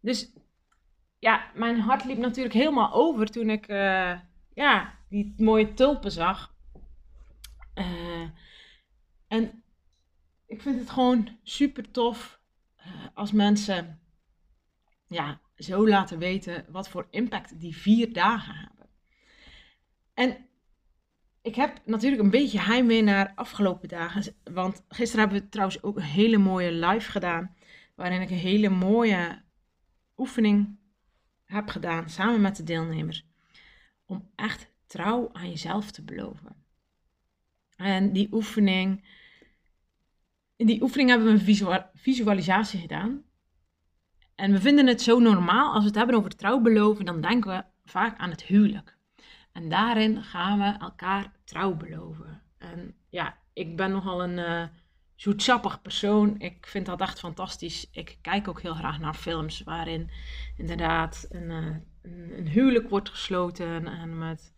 Dus 0.00 0.32
ja, 1.22 1.50
mijn 1.54 1.80
hart 1.80 2.04
liep 2.04 2.18
natuurlijk 2.18 2.54
helemaal 2.54 2.92
over 2.92 3.30
toen 3.30 3.50
ik 3.50 3.68
uh, 3.68 4.18
ja, 4.54 4.98
die 5.08 5.34
mooie 5.36 5.74
tulpen 5.74 6.10
zag. 6.10 6.54
Uh, 7.74 8.28
en 9.28 9.62
ik 10.46 10.62
vind 10.62 10.78
het 10.78 10.90
gewoon 10.90 11.38
super 11.42 11.90
tof 11.90 12.40
uh, 12.78 12.86
als 13.14 13.32
mensen 13.32 14.00
ja, 15.06 15.40
zo 15.56 15.88
laten 15.88 16.18
weten 16.18 16.64
wat 16.68 16.88
voor 16.88 17.06
impact 17.10 17.60
die 17.60 17.76
vier 17.76 18.12
dagen 18.12 18.54
hebben. 18.54 18.88
En 20.14 20.46
ik 21.42 21.54
heb 21.54 21.80
natuurlijk 21.84 22.22
een 22.22 22.30
beetje 22.30 22.60
heimwee 22.60 23.02
naar 23.02 23.32
afgelopen 23.34 23.88
dagen. 23.88 24.34
Want 24.44 24.84
gisteren 24.88 25.24
hebben 25.24 25.42
we 25.42 25.48
trouwens 25.48 25.82
ook 25.82 25.96
een 25.96 26.02
hele 26.02 26.38
mooie 26.38 26.72
live 26.72 27.10
gedaan. 27.10 27.56
Waarin 27.94 28.20
ik 28.20 28.30
een 28.30 28.36
hele 28.36 28.68
mooie 28.68 29.42
oefening 30.16 30.80
heb 31.52 31.68
gedaan 31.68 32.08
samen 32.08 32.40
met 32.40 32.56
de 32.56 32.62
deelnemers. 32.62 33.26
Om 34.06 34.30
echt 34.34 34.70
trouw 34.86 35.30
aan 35.32 35.48
jezelf 35.48 35.90
te 35.90 36.02
beloven. 36.02 36.56
En 37.76 38.12
die 38.12 38.28
oefening. 38.32 39.04
In 40.56 40.66
die 40.66 40.82
oefening 40.82 41.08
hebben 41.08 41.26
we 41.26 41.52
een 41.52 41.84
visualisatie 41.94 42.80
gedaan. 42.80 43.22
En 44.34 44.52
we 44.52 44.60
vinden 44.60 44.86
het 44.86 45.02
zo 45.02 45.18
normaal 45.18 45.72
als 45.72 45.80
we 45.80 45.88
het 45.88 45.96
hebben 45.96 46.16
over 46.16 46.36
trouw 46.36 46.60
beloven, 46.60 47.04
dan 47.04 47.20
denken 47.20 47.50
we 47.50 47.64
vaak 47.84 48.18
aan 48.18 48.30
het 48.30 48.42
huwelijk. 48.42 48.96
En 49.52 49.68
daarin 49.68 50.22
gaan 50.22 50.58
we 50.58 50.78
elkaar 50.78 51.32
trouw 51.44 51.74
beloven. 51.74 52.42
En 52.58 52.94
ja, 53.08 53.38
ik 53.52 53.76
ben 53.76 53.90
nogal 53.90 54.22
een 54.22 54.38
uh, 54.38 54.64
zoetsappig 55.22 55.82
persoon. 55.82 56.34
Ik 56.38 56.66
vind 56.66 56.86
dat 56.86 57.00
echt 57.00 57.18
fantastisch. 57.18 57.88
Ik 57.92 58.18
kijk 58.20 58.48
ook 58.48 58.60
heel 58.62 58.74
graag 58.74 58.98
naar 58.98 59.14
films 59.14 59.62
waarin 59.62 60.10
inderdaad 60.56 61.26
een, 61.30 61.50
uh, 61.50 61.76
een, 62.36 62.46
huwelijk 62.46 62.88
wordt 62.88 63.08
gesloten. 63.08 63.86
En 63.86 64.18
met 64.18 64.52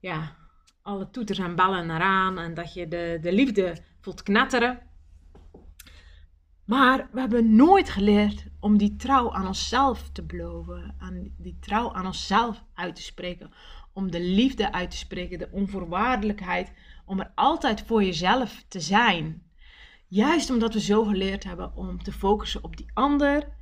ja, 0.00 0.36
alle 0.82 1.10
toeters 1.10 1.38
en 1.38 1.54
ballen 1.54 1.90
eraan. 1.90 2.38
En 2.38 2.54
dat 2.54 2.74
je 2.74 2.88
de, 2.88 3.18
de 3.20 3.32
liefde 3.32 3.76
voelt 4.00 4.22
knetteren. 4.22 4.78
Maar 6.64 7.08
we 7.12 7.20
hebben 7.20 7.56
nooit 7.56 7.90
geleerd 7.90 8.44
om 8.60 8.78
die 8.78 8.96
trouw 8.96 9.32
aan 9.32 9.46
onszelf 9.46 10.10
te 10.12 10.22
beloven. 10.22 10.94
Aan 10.98 11.34
die 11.38 11.58
trouw 11.60 11.92
aan 11.92 12.06
onszelf 12.06 12.64
uit 12.74 12.96
te 12.96 13.02
spreken 13.02 13.52
om 13.92 14.10
de 14.10 14.20
liefde 14.20 14.72
uit 14.72 14.90
te 14.90 14.96
spreken, 14.96 15.38
de 15.38 15.48
onvoorwaardelijkheid, 15.52 16.72
om 17.04 17.20
er 17.20 17.32
altijd 17.34 17.82
voor 17.82 18.04
jezelf 18.04 18.64
te 18.68 18.80
zijn. 18.80 19.49
Juist 20.10 20.50
omdat 20.50 20.74
we 20.74 20.80
zo 20.80 21.04
geleerd 21.04 21.44
hebben 21.44 21.76
om 21.76 22.02
te 22.02 22.12
focussen 22.12 22.64
op 22.64 22.76
die 22.76 22.90
ander, 22.94 23.56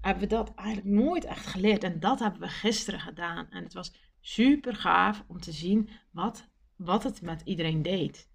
hebben 0.00 0.22
we 0.22 0.28
dat 0.28 0.54
eigenlijk 0.54 0.88
nooit 0.88 1.24
echt 1.24 1.46
geleerd. 1.46 1.84
En 1.84 2.00
dat 2.00 2.18
hebben 2.18 2.40
we 2.40 2.48
gisteren 2.48 3.00
gedaan. 3.00 3.46
En 3.50 3.62
het 3.62 3.72
was 3.72 3.94
super 4.20 4.74
gaaf 4.74 5.24
om 5.26 5.40
te 5.40 5.52
zien 5.52 5.88
wat, 6.10 6.48
wat 6.76 7.02
het 7.02 7.22
met 7.22 7.42
iedereen 7.44 7.82
deed. 7.82 8.30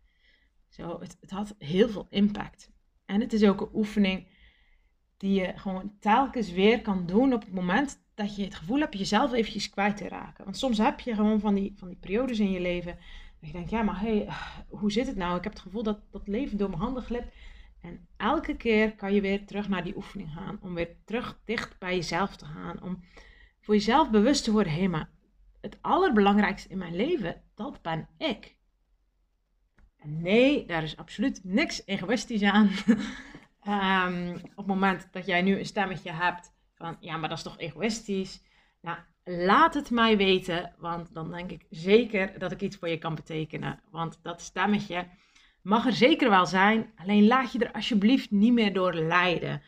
Zo, 0.70 1.00
het, 1.00 1.18
het 1.20 1.32
had 1.32 1.56
heel 1.58 1.90
veel 1.90 2.08
impact. 2.10 2.72
En 3.06 3.22
het 3.22 3.34
is 3.34 3.44
ook 3.44 3.62
een 3.62 3.70
oefening 3.74 4.28
die 5.18 5.42
je 5.42 5.54
gewoon 5.56 5.94
telkens 6.00 6.52
weer 6.52 6.82
kan 6.82 7.06
doen 7.06 7.34
op 7.34 7.42
het 7.42 7.54
moment 7.54 8.04
dat 8.14 8.36
je 8.36 8.44
het 8.44 8.56
gevoel 8.56 8.80
hebt 8.80 8.98
jezelf 8.98 9.34
eventjes 9.34 9.70
kwijt 9.70 9.98
te 9.98 10.08
raken. 10.08 10.44
Want 10.44 10.58
soms 10.58 10.78
heb 10.78 11.00
je 11.00 11.16
gewoon 11.16 11.40
van 11.40 11.56
die, 11.56 11.74
van 11.76 11.88
die 11.88 11.98
periodes 11.98 12.40
in 12.40 12.52
je 12.52 12.60
leven. 12.60 12.98
Je 13.40 13.52
denkt, 13.52 13.70
ja, 13.70 13.82
maar 13.82 14.00
hey, 14.00 14.28
hoe 14.70 14.92
zit 14.92 15.08
het 15.08 15.16
nou? 15.16 15.38
Ik 15.38 15.44
heb 15.44 15.54
het 15.54 15.62
gevoel 15.62 15.84
dat 15.84 16.00
dat 16.12 16.28
leven 16.28 16.58
door 16.58 16.70
mijn 16.70 16.82
handen 16.82 17.04
glipt. 17.04 17.34
En 17.82 18.08
elke 18.18 18.56
keer 18.56 18.96
kan 18.96 19.14
je 19.14 19.22
weer 19.22 19.46
terug 19.46 19.70
naar 19.70 19.84
die 19.84 19.96
oefening 19.96 20.34
gaan. 20.34 20.60
Om 20.62 20.74
weer 20.74 20.96
terug 21.06 21.40
dicht 21.46 21.80
bij 21.80 21.96
jezelf 21.96 22.36
te 22.36 22.46
gaan. 22.46 22.82
Om 22.82 23.04
voor 23.62 23.74
jezelf 23.74 24.10
bewust 24.10 24.44
te 24.44 24.52
worden, 24.52 24.74
hé, 24.74 24.88
maar 24.88 25.10
het 25.62 25.78
allerbelangrijkste 25.82 26.70
in 26.70 26.78
mijn 26.78 26.96
leven, 26.96 27.42
dat 27.56 27.82
ben 27.82 28.08
ik. 28.18 28.56
En 29.98 30.22
nee, 30.22 30.66
daar 30.66 30.84
is 30.84 30.98
absoluut 30.98 31.40
niks 31.44 31.82
egoïstisch 31.86 32.44
aan. 32.44 32.70
um, 33.68 34.36
op 34.50 34.58
het 34.58 34.66
moment 34.66 35.08
dat 35.12 35.26
jij 35.26 35.42
nu 35.42 35.58
een 35.58 35.66
stemmetje 35.66 36.12
hebt 36.12 36.54
van 36.74 36.98
ja, 37.00 37.18
maar 37.18 37.30
dat 37.30 37.38
is 37.38 37.44
toch 37.44 37.58
egoïstisch. 37.58 38.44
Nou, 38.82 38.98
laat 39.26 39.74
het 39.74 39.90
mij 39.92 40.18
weten, 40.18 40.74
want 40.78 41.14
dan 41.14 41.32
denk 41.32 41.52
ik 41.52 41.66
zeker 41.70 42.40
dat 42.40 42.52
ik 42.52 42.62
iets 42.62 42.78
voor 42.78 42.90
je 42.90 42.98
kan 42.98 43.16
betekenen. 43.16 43.80
Want 43.92 44.20
dat 44.22 44.42
stemmetje 44.42 45.08
mag 45.62 45.86
er 45.86 45.94
zeker 45.94 46.30
wel 46.30 46.46
zijn, 46.46 46.92
alleen 46.96 47.28
laat 47.28 47.52
je 47.52 47.60
er 47.60 47.72
alsjeblieft 47.72 48.32
niet 48.32 48.54
meer 48.54 48.74
door 48.74 48.94
leiden. 48.94 49.62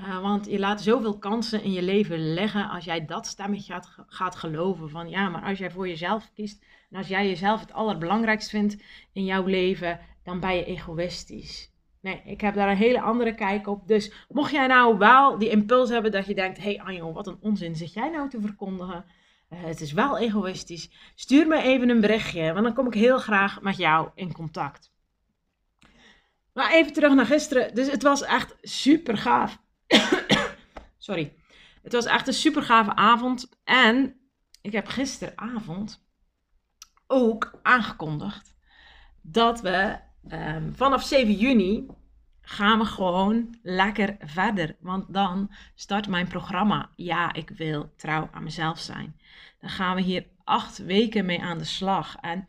Uh, 0.00 0.20
want 0.20 0.46
je 0.46 0.58
laat 0.58 0.82
zoveel 0.82 1.18
kansen 1.18 1.62
in 1.62 1.72
je 1.72 1.82
leven 1.82 2.34
leggen 2.34 2.68
als 2.68 2.84
jij 2.84 3.04
dat 3.04 3.26
stemmetje 3.26 3.72
gaat, 3.72 3.94
gaat 4.06 4.36
geloven. 4.36 4.90
Van 4.90 5.08
ja, 5.08 5.28
maar 5.28 5.42
als 5.42 5.58
jij 5.58 5.70
voor 5.70 5.88
jezelf 5.88 6.30
kiest 6.34 6.64
en 6.90 6.98
als 6.98 7.08
jij 7.08 7.28
jezelf 7.28 7.60
het 7.60 7.72
allerbelangrijkst 7.72 8.50
vindt 8.50 8.82
in 9.12 9.24
jouw 9.24 9.44
leven, 9.44 10.00
dan 10.22 10.40
ben 10.40 10.54
je 10.54 10.64
egoïstisch. 10.64 11.71
Nee, 12.02 12.22
ik 12.24 12.40
heb 12.40 12.54
daar 12.54 12.70
een 12.70 12.76
hele 12.76 13.00
andere 13.00 13.34
kijk 13.34 13.66
op. 13.66 13.88
Dus 13.88 14.12
mocht 14.28 14.50
jij 14.50 14.66
nou 14.66 14.98
wel 14.98 15.38
die 15.38 15.48
impuls 15.48 15.90
hebben 15.90 16.12
dat 16.12 16.26
je 16.26 16.34
denkt: 16.34 16.58
hé 16.58 16.62
hey 16.74 16.80
Anjo, 16.80 17.12
wat 17.12 17.26
een 17.26 17.38
onzin 17.40 17.76
zit 17.76 17.92
jij 17.92 18.10
nou 18.10 18.28
te 18.28 18.40
verkondigen? 18.40 19.04
Uh, 19.48 19.62
het 19.62 19.80
is 19.80 19.92
wel 19.92 20.18
egoïstisch. 20.18 20.90
Stuur 21.14 21.46
me 21.46 21.62
even 21.62 21.88
een 21.88 22.00
berichtje, 22.00 22.52
want 22.52 22.64
dan 22.64 22.74
kom 22.74 22.86
ik 22.86 22.94
heel 22.94 23.18
graag 23.18 23.60
met 23.60 23.76
jou 23.76 24.10
in 24.14 24.32
contact. 24.32 24.92
Maar 26.52 26.72
even 26.72 26.92
terug 26.92 27.14
naar 27.14 27.26
gisteren. 27.26 27.74
Dus 27.74 27.90
het 27.90 28.02
was 28.02 28.22
echt 28.22 28.56
super 28.60 29.16
gaaf. 29.16 29.58
Sorry. 30.98 31.36
Het 31.82 31.92
was 31.92 32.04
echt 32.04 32.26
een 32.26 32.32
super 32.32 32.62
gave 32.62 32.94
avond. 32.94 33.48
En 33.64 34.20
ik 34.62 34.72
heb 34.72 34.86
gisteravond 34.86 36.06
ook 37.06 37.58
aangekondigd 37.62 38.56
dat 39.22 39.60
we 39.60 39.98
um, 40.30 40.72
vanaf 40.74 41.02
7 41.02 41.32
juni 41.32 41.86
gaan 42.40 42.78
we 42.78 42.84
gewoon 42.84 43.58
lekker 43.62 44.16
verder. 44.20 44.76
Want 44.80 45.12
dan 45.12 45.50
start 45.74 46.08
mijn 46.08 46.28
programma. 46.28 46.90
Ja, 46.96 47.32
ik 47.32 47.50
wil 47.50 47.92
trouw 47.96 48.28
aan 48.32 48.42
mezelf 48.42 48.78
zijn. 48.78 49.16
Dan 49.60 49.70
gaan 49.70 49.94
we 49.94 50.02
hier 50.02 50.26
acht 50.44 50.78
weken 50.78 51.24
mee 51.24 51.40
aan 51.40 51.58
de 51.58 51.64
slag. 51.64 52.16
En 52.20 52.48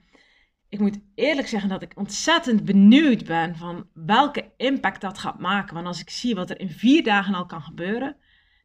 ik 0.70 0.80
moet 0.80 1.00
eerlijk 1.15 1.48
zeggen 1.48 1.70
dat 1.70 1.82
ik 1.82 1.92
ontzettend 1.96 2.65
benieuwd 2.65 3.25
ben 3.25 3.56
van 3.56 3.88
welke 3.94 4.51
impact 4.58 5.01
dat 5.01 5.18
gaat 5.18 5.39
maken. 5.39 5.74
Want 5.74 5.88
als 5.88 6.01
ik 6.01 6.10
zie 6.10 6.36
wat 6.36 6.50
er 6.50 6.60
in 6.60 6.70
vier 6.70 7.03
dagen 7.03 7.34
al 7.34 7.46
kan 7.46 7.62
gebeuren, 7.62 8.15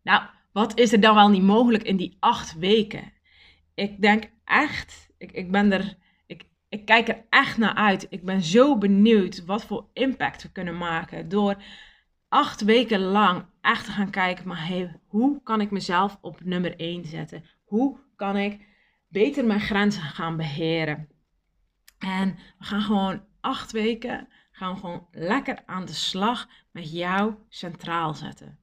nou, 0.02 0.22
wat 0.52 0.78
is 0.78 0.92
er 0.92 1.00
dan 1.00 1.14
wel 1.14 1.28
niet 1.28 1.42
mogelijk 1.42 1.82
in 1.82 1.96
die 1.96 2.16
acht 2.20 2.58
weken? 2.58 3.12
Ik 3.74 4.00
denk 4.00 4.30
echt, 4.44 5.08
ik, 5.18 5.32
ik 5.32 5.50
ben 5.50 5.72
er, 5.72 5.96
ik, 6.68 6.84
kijk 6.84 7.08
er 7.08 7.24
echt 7.28 7.58
naar 7.58 7.74
uit. 7.74 8.06
Ik 8.10 8.24
ben 8.24 8.42
zo 8.42 8.78
benieuwd 8.78 9.44
wat 9.44 9.64
voor 9.64 9.88
impact 9.92 10.42
we 10.42 10.52
kunnen 10.52 10.76
maken 10.76 11.28
door 11.28 11.62
acht 12.28 12.60
weken 12.60 13.00
lang 13.00 13.44
echt 13.60 13.84
te 13.84 13.90
gaan 13.90 14.10
kijken, 14.10 14.48
maar 14.48 14.66
hey, 14.66 15.00
hoe 15.06 15.42
kan 15.42 15.60
ik 15.60 15.70
mezelf 15.70 16.18
op 16.20 16.44
nummer 16.44 16.76
één 16.76 17.04
zetten? 17.04 17.44
Hoe 17.64 17.98
kan 18.16 18.36
ik 18.36 18.66
beter 19.08 19.44
mijn 19.44 19.60
grenzen 19.60 20.02
gaan 20.02 20.36
beheren? 20.36 21.08
En 21.98 22.38
we 22.58 22.64
gaan 22.64 22.82
gewoon 22.82 23.22
acht 23.40 23.72
weken, 23.72 24.28
gaan 24.50 24.78
gewoon 24.78 25.06
lekker 25.10 25.62
aan 25.66 25.84
de 25.84 25.92
slag 25.92 26.48
met 26.70 26.92
jou 26.92 27.34
centraal 27.48 28.14
zetten. 28.14 28.58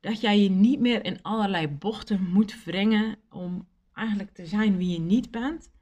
Dat 0.00 0.20
jij 0.20 0.40
je 0.40 0.50
niet 0.50 0.80
meer 0.80 1.04
in 1.04 1.22
allerlei 1.22 1.68
bochten 1.68 2.30
moet 2.30 2.64
wringen 2.64 3.16
om 3.30 3.68
eigenlijk 3.92 4.34
te 4.34 4.46
zijn 4.46 4.76
wie 4.76 4.92
je 4.92 5.00
niet 5.00 5.30
bent. 5.30 5.72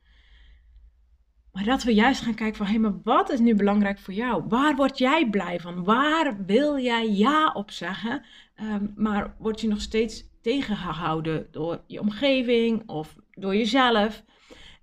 Maar 1.52 1.64
dat 1.64 1.82
we 1.82 1.94
juist 1.94 2.22
gaan 2.22 2.34
kijken 2.34 2.56
van, 2.56 2.66
hé, 2.66 2.78
maar 2.78 3.02
wat 3.02 3.30
is 3.30 3.38
nu 3.38 3.54
belangrijk 3.54 3.98
voor 3.98 4.14
jou? 4.14 4.44
Waar 4.48 4.76
word 4.76 4.98
jij 4.98 5.30
blij 5.30 5.60
van? 5.60 5.84
Waar 5.84 6.44
wil 6.44 6.78
jij 6.78 7.10
ja 7.10 7.52
op 7.52 7.70
zeggen? 7.70 8.24
Ehm, 8.54 8.86
maar 8.96 9.34
word 9.38 9.60
je 9.60 9.68
nog 9.68 9.80
steeds 9.80 10.24
tegengehouden 10.40 11.48
door 11.50 11.82
je 11.86 12.00
omgeving 12.00 12.88
of 12.88 13.16
door 13.30 13.56
jezelf? 13.56 14.24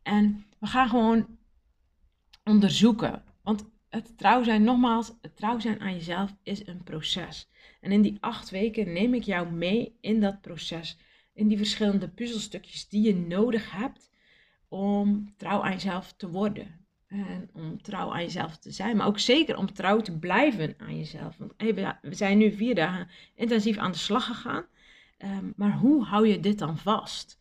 En 0.03 0.45
we 0.59 0.67
gaan 0.67 0.89
gewoon 0.89 1.37
onderzoeken. 2.43 3.23
Want 3.43 3.69
het 3.89 4.17
trouw 4.17 4.43
zijn, 4.43 4.63
nogmaals, 4.63 5.13
het 5.21 5.35
trouw 5.35 5.59
zijn 5.59 5.79
aan 5.79 5.93
jezelf 5.93 6.35
is 6.43 6.67
een 6.67 6.83
proces. 6.83 7.49
En 7.81 7.91
in 7.91 8.01
die 8.01 8.17
acht 8.19 8.49
weken 8.49 8.93
neem 8.93 9.13
ik 9.13 9.23
jou 9.23 9.51
mee 9.51 9.97
in 10.01 10.19
dat 10.19 10.41
proces. 10.41 10.97
In 11.33 11.47
die 11.47 11.57
verschillende 11.57 12.09
puzzelstukjes 12.09 12.89
die 12.89 13.01
je 13.01 13.15
nodig 13.15 13.71
hebt 13.71 14.09
om 14.69 15.33
trouw 15.37 15.63
aan 15.63 15.71
jezelf 15.71 16.13
te 16.13 16.29
worden. 16.29 16.77
En 17.07 17.49
om 17.53 17.81
trouw 17.81 18.13
aan 18.13 18.21
jezelf 18.21 18.57
te 18.57 18.71
zijn. 18.71 18.97
Maar 18.97 19.07
ook 19.07 19.19
zeker 19.19 19.57
om 19.57 19.73
trouw 19.73 20.01
te 20.01 20.17
blijven 20.17 20.75
aan 20.77 20.97
jezelf. 20.97 21.37
Want 21.37 21.53
we 22.01 22.15
zijn 22.15 22.37
nu 22.37 22.51
vier 22.51 22.75
dagen 22.75 23.09
intensief 23.35 23.77
aan 23.77 23.91
de 23.91 23.97
slag 23.97 24.25
gegaan. 24.25 24.65
Ehm, 25.17 25.51
maar 25.55 25.77
hoe 25.77 26.05
hou 26.05 26.27
je 26.27 26.39
dit 26.39 26.59
dan 26.59 26.77
vast? 26.77 27.39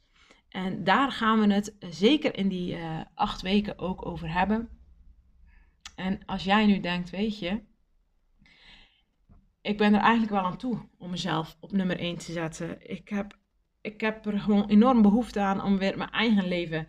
En 0.49 0.85
daar 0.85 1.13
gaan 1.13 1.41
we 1.41 1.53
het 1.53 1.77
zeker 1.81 2.37
in 2.37 2.49
die 2.49 2.77
uh, 2.77 3.01
acht 3.15 3.43
weken 3.43 3.79
ook 3.79 4.07
over 4.07 4.33
hebben. 4.33 4.69
En 5.97 6.25
als 6.27 6.45
jij 6.45 6.67
nu 6.67 6.81
denkt, 6.81 7.11
weet 7.11 7.39
je, 7.39 7.61
ik 9.61 9.79
ben 9.79 9.95
er 9.95 10.01
eigenlijk 10.01 10.33
wel 10.33 10.43
aan 10.43 10.57
toe 10.57 10.89
om 10.99 11.11
mezelf 11.11 11.57
op 11.61 11.73
nummer 11.73 11.99
1 11.99 12.19
te 12.19 12.33
zetten. 12.33 12.91
Ik 12.91 13.09
heb, 13.09 13.39
ik 13.81 14.01
heb 14.01 14.27
er 14.27 14.41
gewoon 14.41 14.69
enorm 14.69 15.03
behoefte 15.03 15.41
aan 15.41 15.63
om 15.63 15.79
weer 15.79 15.99
mijn 15.99 16.11
eigen 16.11 16.49
leven 16.49 16.89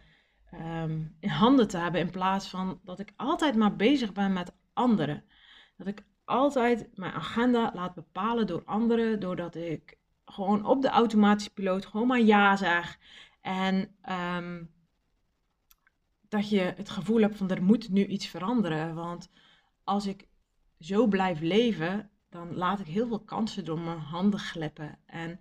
ehm, 0.52 1.02
in 1.20 1.30
handen 1.30 1.68
te 1.68 1.78
hebben. 1.78 2.02
In 2.02 2.12
plaats 2.12 2.48
van 2.48 2.80
dat 2.84 3.00
ik 3.00 3.14
altijd 3.16 3.56
maar 3.56 3.76
bezig 3.76 4.14
ben 4.14 4.34
met 4.34 4.52
anderen. 4.74 5.24
Dat 5.78 5.88
ik 5.88 6.04
altijd 6.26 6.98
mijn 6.98 7.14
agenda 7.14 7.72
laat 7.74 7.94
bepalen 7.94 8.48
door 8.48 8.62
anderen. 8.66 9.20
Doordat 9.20 9.56
ik 9.56 9.98
gewoon 10.26 10.66
op 10.66 10.82
de 10.82 10.90
automatische 10.90 11.54
piloot 11.54 11.86
gewoon 11.86 12.08
maar 12.08 12.22
ja 12.22 12.56
zeg. 12.56 13.00
En 13.42 13.96
um, 14.38 14.72
dat 16.30 16.50
je 16.50 16.74
het 16.76 16.90
gevoel 16.90 17.22
hebt 17.22 17.38
van 17.38 17.50
er 17.50 17.64
moet 17.64 17.90
nu 17.90 18.06
iets 18.06 18.28
veranderen. 18.28 18.96
Want 18.96 19.30
als 19.84 20.06
ik 20.06 20.28
zo 20.80 21.08
blijf 21.08 21.40
leven, 21.40 22.10
dan 22.30 22.56
laat 22.56 22.80
ik 22.80 22.86
heel 22.86 23.08
veel 23.08 23.20
kansen 23.20 23.66
door 23.66 23.80
mijn 23.80 24.00
handen 24.00 24.40
glippen. 24.40 25.00
En 25.06 25.40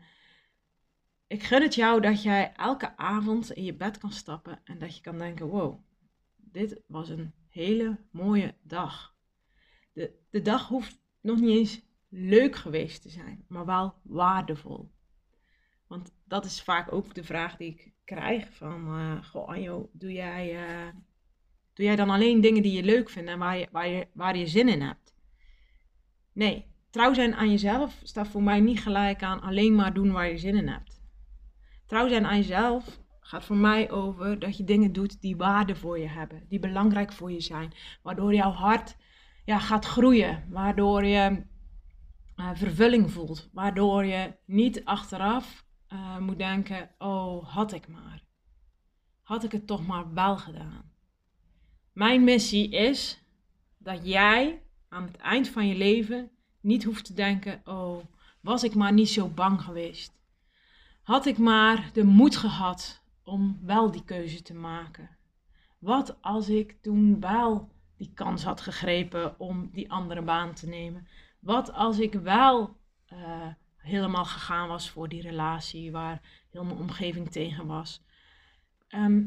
ik 1.29 1.43
gun 1.43 1.63
het 1.63 1.75
jou 1.75 2.01
dat 2.01 2.23
jij 2.23 2.53
elke 2.53 2.97
avond 2.97 3.53
in 3.53 3.65
je 3.65 3.75
bed 3.75 3.99
kan 3.99 4.13
stappen 4.13 4.61
en 4.65 4.79
dat 4.79 4.97
je 4.97 5.03
kan 5.03 5.19
denken: 5.19 5.47
wow, 5.47 5.81
dit 6.37 6.81
was 6.87 7.09
een 7.09 7.33
hele 7.49 7.99
mooie 8.11 8.55
dag. 8.63 9.15
De, 9.93 10.13
de 10.31 10.43
dag 10.43 10.69
hoeft 10.69 11.01
nog 11.21 11.41
niet 11.41 11.59
eens 11.59 11.81
leuk 12.09 12.57
geweest 12.57 13.03
te 13.03 13.09
zijn, 13.09 13.45
maar 13.49 13.67
wel 13.67 13.95
waardevol. 14.03 14.91
Want 15.87 16.13
dat 16.25 16.45
is 16.45 16.63
vaak 16.63 16.93
ook 16.93 17.15
de 17.15 17.25
vraag 17.25 17.57
die 17.57 17.69
ik 17.69 17.93
krijg 18.05 18.55
van, 18.55 18.99
uh, 18.99 19.25
goh 19.25 19.49
Anjo, 19.49 19.91
doe 19.93 20.13
jij, 20.13 20.55
uh, 20.55 20.93
doe 21.73 21.87
jij 21.87 21.97
dan 21.97 22.11
alleen 22.11 22.41
dingen 22.41 22.63
die 22.63 22.73
je 22.73 22.83
leuk 22.83 23.11
vindt 23.11 23.31
en 23.31 23.39
waar 23.39 23.59
je, 23.59 23.69
waar, 23.71 23.89
je, 23.89 24.07
waar 24.13 24.37
je 24.37 24.47
zin 24.47 24.69
in 24.69 24.83
hebt? 24.83 25.15
Nee, 26.33 26.67
trouw 26.91 27.15
zijn 27.15 27.35
aan 27.35 27.51
jezelf 27.51 28.01
staat 28.03 28.29
voor 28.29 28.43
mij 28.43 28.61
niet 28.61 28.81
gelijk 28.81 29.23
aan 29.23 29.41
alleen 29.41 29.75
maar 29.75 29.95
doen 29.95 30.13
waar 30.13 30.29
je 30.29 30.39
zin 30.39 30.57
in 30.57 30.69
hebt. 30.69 30.98
Trouw 31.89 32.09
zijn 32.09 32.27
aan 32.27 32.37
jezelf 32.37 33.01
gaat 33.21 33.45
voor 33.45 33.57
mij 33.57 33.91
over 33.91 34.39
dat 34.39 34.57
je 34.57 34.65
dingen 34.65 34.93
doet 34.93 35.21
die 35.21 35.37
waarde 35.37 35.77
voor 35.77 35.99
je 35.99 36.09
hebben, 36.09 36.45
die 36.49 36.59
belangrijk 36.59 37.13
voor 37.13 37.33
je 37.33 37.41
zijn, 37.41 37.73
waardoor 38.03 38.35
jouw 38.35 38.51
hart 38.51 38.97
ja, 39.45 39.59
gaat 39.59 39.85
groeien, 39.85 40.45
waardoor 40.51 41.05
je 41.05 41.43
uh, 42.37 42.51
vervulling 42.55 43.11
voelt, 43.11 43.49
waardoor 43.53 44.05
je 44.05 44.35
niet 44.45 44.85
achteraf 44.85 45.67
uh, 45.93 46.19
moet 46.19 46.39
denken: 46.39 46.91
oh, 46.99 47.49
had 47.55 47.73
ik 47.73 47.89
maar. 47.89 48.23
Had 49.23 49.45
ik 49.45 49.53
het 49.53 49.67
toch 49.67 49.87
maar 49.87 50.15
wel 50.15 50.37
gedaan. 50.37 50.93
Mijn 51.93 52.25
missie 52.25 52.71
is 52.71 53.23
dat 53.79 54.07
jij 54.07 54.63
aan 54.89 55.03
het 55.03 55.17
eind 55.17 55.49
van 55.49 55.67
je 55.67 55.75
leven 55.75 56.31
niet 56.61 56.85
hoeft 56.85 57.05
te 57.05 57.15
denken: 57.15 57.61
oh, 57.65 58.05
was 58.41 58.65
ik 58.65 58.75
maar 58.75 58.93
niet 58.93 59.11
zo 59.11 59.29
bang 59.29 59.61
geweest. 59.61 60.18
Had 61.09 61.27
ik 61.27 61.39
maar 61.39 61.91
de 61.93 62.05
moed 62.05 62.37
gehad 62.37 63.03
om 63.25 63.59
wel 63.63 63.91
die 63.91 64.05
keuze 64.05 64.43
te 64.43 64.55
maken. 64.55 65.17
Wat 65.79 66.23
als 66.23 66.49
ik 66.49 66.77
toen 66.81 67.21
wel 67.21 67.69
die 67.97 68.11
kans 68.15 68.45
had 68.45 68.61
gegrepen 68.61 69.41
om 69.41 69.71
die 69.73 69.91
andere 69.91 70.23
baan 70.23 70.55
te 70.55 70.67
nemen? 70.67 71.09
Wat 71.41 71.73
als 71.73 71.99
ik 71.99 72.13
wel 72.13 72.77
uh, 73.13 73.47
helemaal 73.77 74.25
gegaan 74.25 74.69
was 74.69 74.91
voor 74.91 75.09
die 75.09 75.23
relatie, 75.23 75.93
waar 75.93 76.21
heel 76.51 76.65
mijn 76.65 76.79
omgeving 76.79 77.31
tegen 77.31 77.67
was. 77.67 78.03
Ehm, 78.89 79.25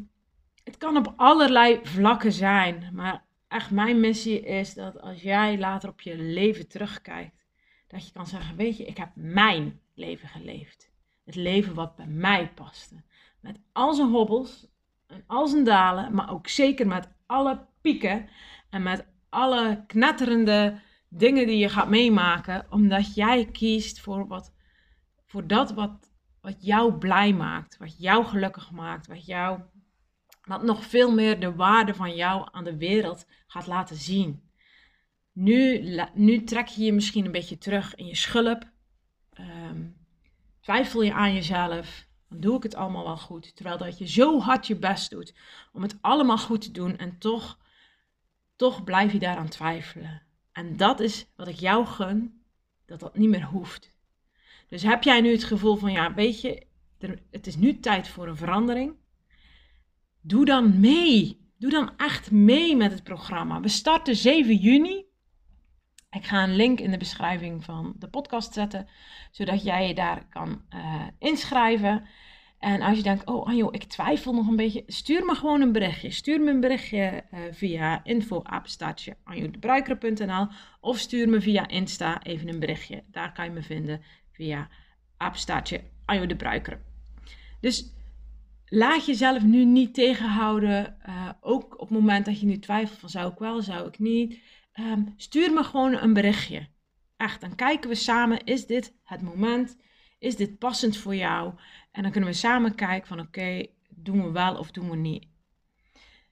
het 0.63 0.77
kan 0.77 0.97
op 0.97 1.13
allerlei 1.15 1.79
vlakken 1.83 2.31
zijn, 2.31 2.89
maar 2.93 3.23
echt 3.47 3.71
mijn 3.71 3.99
missie 3.99 4.41
is 4.41 4.73
dat 4.73 4.99
als 4.99 5.21
jij 5.21 5.59
later 5.59 5.89
op 5.89 6.01
je 6.01 6.17
leven 6.17 6.67
terugkijkt, 6.67 7.45
dat 7.87 8.05
je 8.05 8.13
kan 8.13 8.27
zeggen, 8.27 8.55
weet 8.55 8.77
je, 8.77 8.85
ik 8.85 8.97
heb 8.97 9.09
mijn 9.15 9.79
leven 9.93 10.27
geleefd. 10.27 10.90
Het 11.23 11.35
leven 11.35 11.73
wat 11.73 11.95
bij 11.95 12.07
mij 12.07 12.51
paste. 12.53 13.03
Met 13.39 13.59
al 13.71 13.93
zijn 13.93 14.07
hobbels 14.07 14.67
en 15.07 15.23
al 15.27 15.47
zijn 15.47 15.63
dalen, 15.63 16.13
maar 16.13 16.31
ook 16.31 16.47
zeker 16.47 16.87
met 16.87 17.09
alle 17.25 17.65
pieken 17.81 18.29
en 18.69 18.83
met 18.83 19.05
alle 19.29 19.83
knetterende 19.87 20.79
dingen 21.09 21.47
die 21.47 21.57
je 21.57 21.69
gaat 21.69 21.89
meemaken, 21.89 22.65
omdat 22.69 23.15
jij 23.15 23.45
kiest 23.45 23.99
voor, 23.99 24.27
wat, 24.27 24.53
voor 25.25 25.47
dat 25.47 25.73
wat, 25.73 26.11
wat 26.41 26.65
jou 26.65 26.93
blij 26.93 27.33
maakt, 27.33 27.77
wat 27.77 27.97
jou 27.97 28.25
gelukkig 28.25 28.71
maakt, 28.71 29.07
wat 29.07 29.25
jou 29.25 29.59
wat 30.41 30.63
nog 30.63 30.85
veel 30.85 31.13
meer 31.13 31.39
de 31.39 31.55
waarde 31.55 31.93
van 31.93 32.15
jou 32.15 32.47
aan 32.51 32.63
de 32.63 32.77
wereld 32.77 33.25
gaat 33.47 33.67
laten 33.67 33.95
zien. 33.95 34.49
Nu, 35.31 35.85
nu 36.13 36.43
trek 36.43 36.67
je 36.67 36.83
je 36.83 36.93
misschien 36.93 37.25
een 37.25 37.31
beetje 37.31 37.57
terug 37.57 37.95
in 37.95 38.05
je 38.05 38.15
schulp. 38.15 38.69
Ehm, 39.29 39.87
twijfel 40.61 41.01
je 41.01 41.13
aan 41.13 41.33
jezelf. 41.33 42.07
Dan 42.29 42.39
doe 42.39 42.57
ik 42.57 42.63
het 42.63 42.75
allemaal 42.75 43.03
wel 43.03 43.17
goed. 43.17 43.55
Terwijl 43.55 43.77
dat 43.77 43.97
je 43.97 44.07
zo 44.07 44.39
hard 44.39 44.67
je 44.67 44.75
best 44.75 45.09
doet 45.09 45.35
om 45.73 45.81
het 45.81 45.97
allemaal 46.01 46.37
goed 46.37 46.61
te 46.61 46.71
doen. 46.71 46.97
En 46.97 47.17
toch, 47.17 47.59
toch 48.55 48.83
blijf 48.83 49.11
je 49.11 49.19
daaraan 49.19 49.49
twijfelen. 49.49 50.21
En 50.51 50.77
dat 50.77 50.99
is 50.99 51.25
wat 51.35 51.47
ik 51.47 51.59
jou 51.59 51.85
gun, 51.85 52.43
dat 52.85 52.99
dat 52.99 53.17
niet 53.17 53.29
meer 53.29 53.45
hoeft. 53.45 53.91
Dus 54.67 54.83
heb 54.83 55.03
jij 55.03 55.21
nu 55.21 55.31
het 55.31 55.43
gevoel 55.43 55.75
van, 55.75 55.91
ja, 55.91 56.13
weet 56.13 56.41
je, 56.41 56.67
het 57.31 57.47
is 57.47 57.55
nu 57.55 57.79
tijd 57.79 58.07
voor 58.07 58.27
een 58.27 58.37
verandering. 58.37 58.95
Doe 60.21 60.45
dan 60.45 60.79
mee. 60.79 61.39
Doe 61.57 61.71
dan 61.71 61.97
echt 61.97 62.31
mee 62.31 62.75
met 62.75 62.91
het 62.91 63.03
programma. 63.03 63.59
We 63.59 63.67
starten 63.67 64.15
7 64.15 64.55
juni. 64.55 65.05
Ik 66.11 66.25
ga 66.25 66.43
een 66.43 66.55
link 66.55 66.79
in 66.79 66.91
de 66.91 66.97
beschrijving 66.97 67.63
van 67.63 67.93
de 67.99 68.07
podcast 68.07 68.53
zetten, 68.53 68.87
zodat 69.31 69.63
jij 69.63 69.87
je 69.87 69.93
daar 69.93 70.25
kan 70.29 70.61
uh, 70.73 71.07
inschrijven. 71.19 72.05
En 72.59 72.81
als 72.81 72.97
je 72.97 73.03
denkt, 73.03 73.25
oh 73.25 73.47
Anjo, 73.47 73.69
ik 73.71 73.83
twijfel 73.83 74.33
nog 74.33 74.47
een 74.47 74.55
beetje, 74.55 74.83
stuur 74.87 75.25
me 75.25 75.35
gewoon 75.35 75.61
een 75.61 75.71
berichtje. 75.71 76.11
Stuur 76.11 76.41
me 76.41 76.51
een 76.51 76.59
berichtje 76.59 77.23
uh, 77.33 77.39
via 77.51 78.03
info-apenstaartje 78.03 79.17
of 80.81 80.97
stuur 80.97 81.29
me 81.29 81.41
via 81.41 81.67
Insta 81.67 82.23
even 82.23 82.47
een 82.47 82.59
berichtje. 82.59 83.03
Daar 83.07 83.31
kan 83.31 83.45
je 83.45 83.51
me 83.51 83.61
vinden 83.61 84.01
via 84.31 84.69
apenstaartje. 85.17 85.81
Dus 87.61 87.93
laat 88.65 89.05
jezelf 89.05 89.43
nu 89.43 89.65
niet 89.65 89.93
tegenhouden. 89.93 90.97
Uh, 91.07 91.29
ook 91.41 91.73
op 91.73 91.89
het 91.89 91.97
moment 91.97 92.25
dat 92.25 92.39
je 92.39 92.45
nu 92.45 92.59
twijfelt 92.59 92.99
van 92.99 93.09
zou 93.09 93.31
ik 93.31 93.37
wel, 93.37 93.61
zou 93.61 93.87
ik 93.87 93.99
niet. 93.99 94.39
Um, 94.79 95.13
stuur 95.17 95.53
me 95.53 95.63
gewoon 95.63 95.93
een 95.93 96.13
berichtje. 96.13 96.67
Echt, 97.17 97.41
dan 97.41 97.55
kijken 97.55 97.89
we 97.89 97.95
samen, 97.95 98.43
is 98.43 98.65
dit 98.65 98.93
het 99.03 99.21
moment? 99.21 99.77
Is 100.19 100.35
dit 100.35 100.57
passend 100.57 100.97
voor 100.97 101.15
jou? 101.15 101.53
En 101.91 102.01
dan 102.01 102.11
kunnen 102.11 102.29
we 102.29 102.35
samen 102.35 102.75
kijken 102.75 103.07
van 103.07 103.19
oké, 103.19 103.65
doen 103.89 104.23
we 104.23 104.31
wel 104.31 104.57
of 104.57 104.71
doen 104.71 104.89
we 104.89 104.95
niet. 104.95 105.27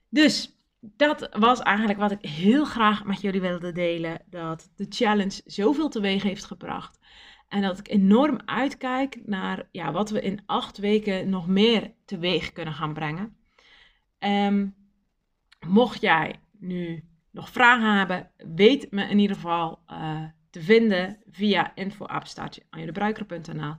Dus 0.08 0.58
dat 0.80 1.28
was 1.32 1.60
eigenlijk 1.60 1.98
wat 1.98 2.10
ik 2.10 2.24
heel 2.24 2.64
graag 2.64 3.04
met 3.04 3.20
jullie 3.20 3.40
wilde 3.40 3.72
delen. 3.72 4.22
Dat 4.26 4.70
de 4.76 4.86
challenge 4.88 5.40
zoveel 5.44 5.88
teweeg 5.88 6.22
heeft 6.22 6.44
gebracht. 6.44 6.98
En 7.48 7.62
dat 7.62 7.78
ik 7.78 7.88
enorm 7.88 8.40
uitkijk 8.44 9.26
naar 9.26 9.68
ja, 9.70 9.92
wat 9.92 10.10
we 10.10 10.20
in 10.20 10.42
acht 10.46 10.78
weken 10.78 11.28
nog 11.28 11.46
meer 11.46 11.92
teweeg 12.04 12.52
kunnen 12.52 12.74
gaan 12.74 12.92
brengen. 12.92 13.36
Um, 14.18 14.74
mocht 15.66 16.00
jij 16.00 16.40
nu 16.58 17.04
nog 17.30 17.50
vragen 17.50 17.96
hebben, 17.96 18.30
weet 18.36 18.90
me 18.90 19.08
in 19.08 19.18
ieder 19.18 19.36
geval 19.36 19.82
uh, 19.90 20.24
te 20.50 20.62
vinden 20.62 21.22
via 21.30 21.74
info.anjelebruiker.nl 21.74 23.74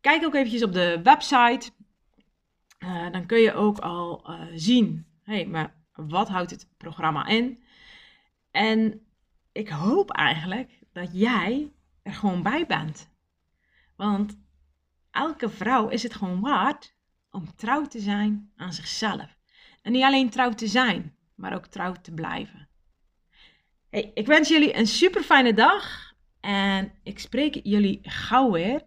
Kijk 0.00 0.24
ook 0.24 0.34
eventjes 0.34 0.62
op 0.62 0.72
de 0.72 1.00
website. 1.02 1.70
Uh, 2.78 3.10
dan 3.10 3.26
kun 3.26 3.38
je 3.38 3.52
ook 3.52 3.78
al 3.78 4.30
uh, 4.30 4.46
zien, 4.54 5.06
hey, 5.22 5.46
maar 5.46 5.74
wat 5.92 6.28
houdt 6.28 6.50
het 6.50 6.68
programma 6.76 7.26
in? 7.26 7.62
En 8.50 9.06
ik 9.52 9.68
hoop 9.68 10.10
eigenlijk 10.10 10.78
dat 10.92 11.08
jij 11.12 11.72
er 12.02 12.12
gewoon 12.12 12.42
bij 12.42 12.66
bent. 12.66 13.10
Want 13.96 14.38
elke 15.10 15.48
vrouw 15.48 15.88
is 15.88 16.02
het 16.02 16.14
gewoon 16.14 16.40
waard 16.40 16.94
om 17.30 17.54
trouw 17.54 17.86
te 17.86 18.00
zijn 18.00 18.52
aan 18.56 18.72
zichzelf. 18.72 19.38
En 19.82 19.92
niet 19.92 20.04
alleen 20.04 20.30
trouw 20.30 20.50
te 20.50 20.66
zijn, 20.66 21.16
maar 21.34 21.54
ook 21.54 21.66
trouw 21.66 21.92
te 21.92 22.12
blijven. 22.12 22.69
Ik 23.90 24.26
wens 24.26 24.48
jullie 24.48 24.76
een 24.76 24.86
super 24.86 25.22
fijne 25.22 25.54
dag 25.54 26.14
en 26.40 26.92
ik 27.02 27.18
spreek 27.18 27.60
jullie 27.62 27.98
gauw 28.02 28.50
weer. 28.50 28.82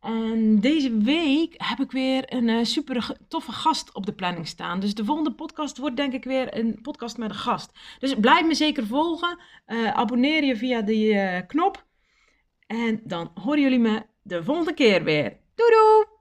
En 0.00 0.60
deze 0.60 0.96
week 0.98 1.54
heb 1.56 1.80
ik 1.80 1.90
weer 1.90 2.32
een 2.34 2.48
uh, 2.48 2.64
super 2.64 3.16
toffe 3.28 3.52
gast 3.52 3.94
op 3.94 4.06
de 4.06 4.12
planning 4.12 4.48
staan. 4.48 4.80
Dus 4.80 4.94
de 4.94 5.04
volgende 5.04 5.32
podcast 5.32 5.78
wordt 5.78 5.96
denk 5.96 6.12
ik 6.12 6.24
weer 6.24 6.56
een 6.58 6.78
podcast 6.82 7.16
met 7.16 7.30
een 7.30 7.36
gast. 7.36 7.78
Dus 7.98 8.14
blijf 8.14 8.46
me 8.46 8.54
zeker 8.54 8.86
volgen. 8.86 9.38
Uh, 9.66 9.92
abonneer 9.92 10.44
je 10.44 10.56
via 10.56 10.80
die 10.80 11.14
uh, 11.14 11.38
knop. 11.46 11.86
En 12.66 13.00
dan 13.04 13.30
horen 13.34 13.60
jullie 13.60 13.78
me 13.78 14.02
de 14.22 14.44
volgende 14.44 14.74
keer 14.74 15.04
weer. 15.04 15.36
Doei 15.54 15.70
doei! 15.70 16.11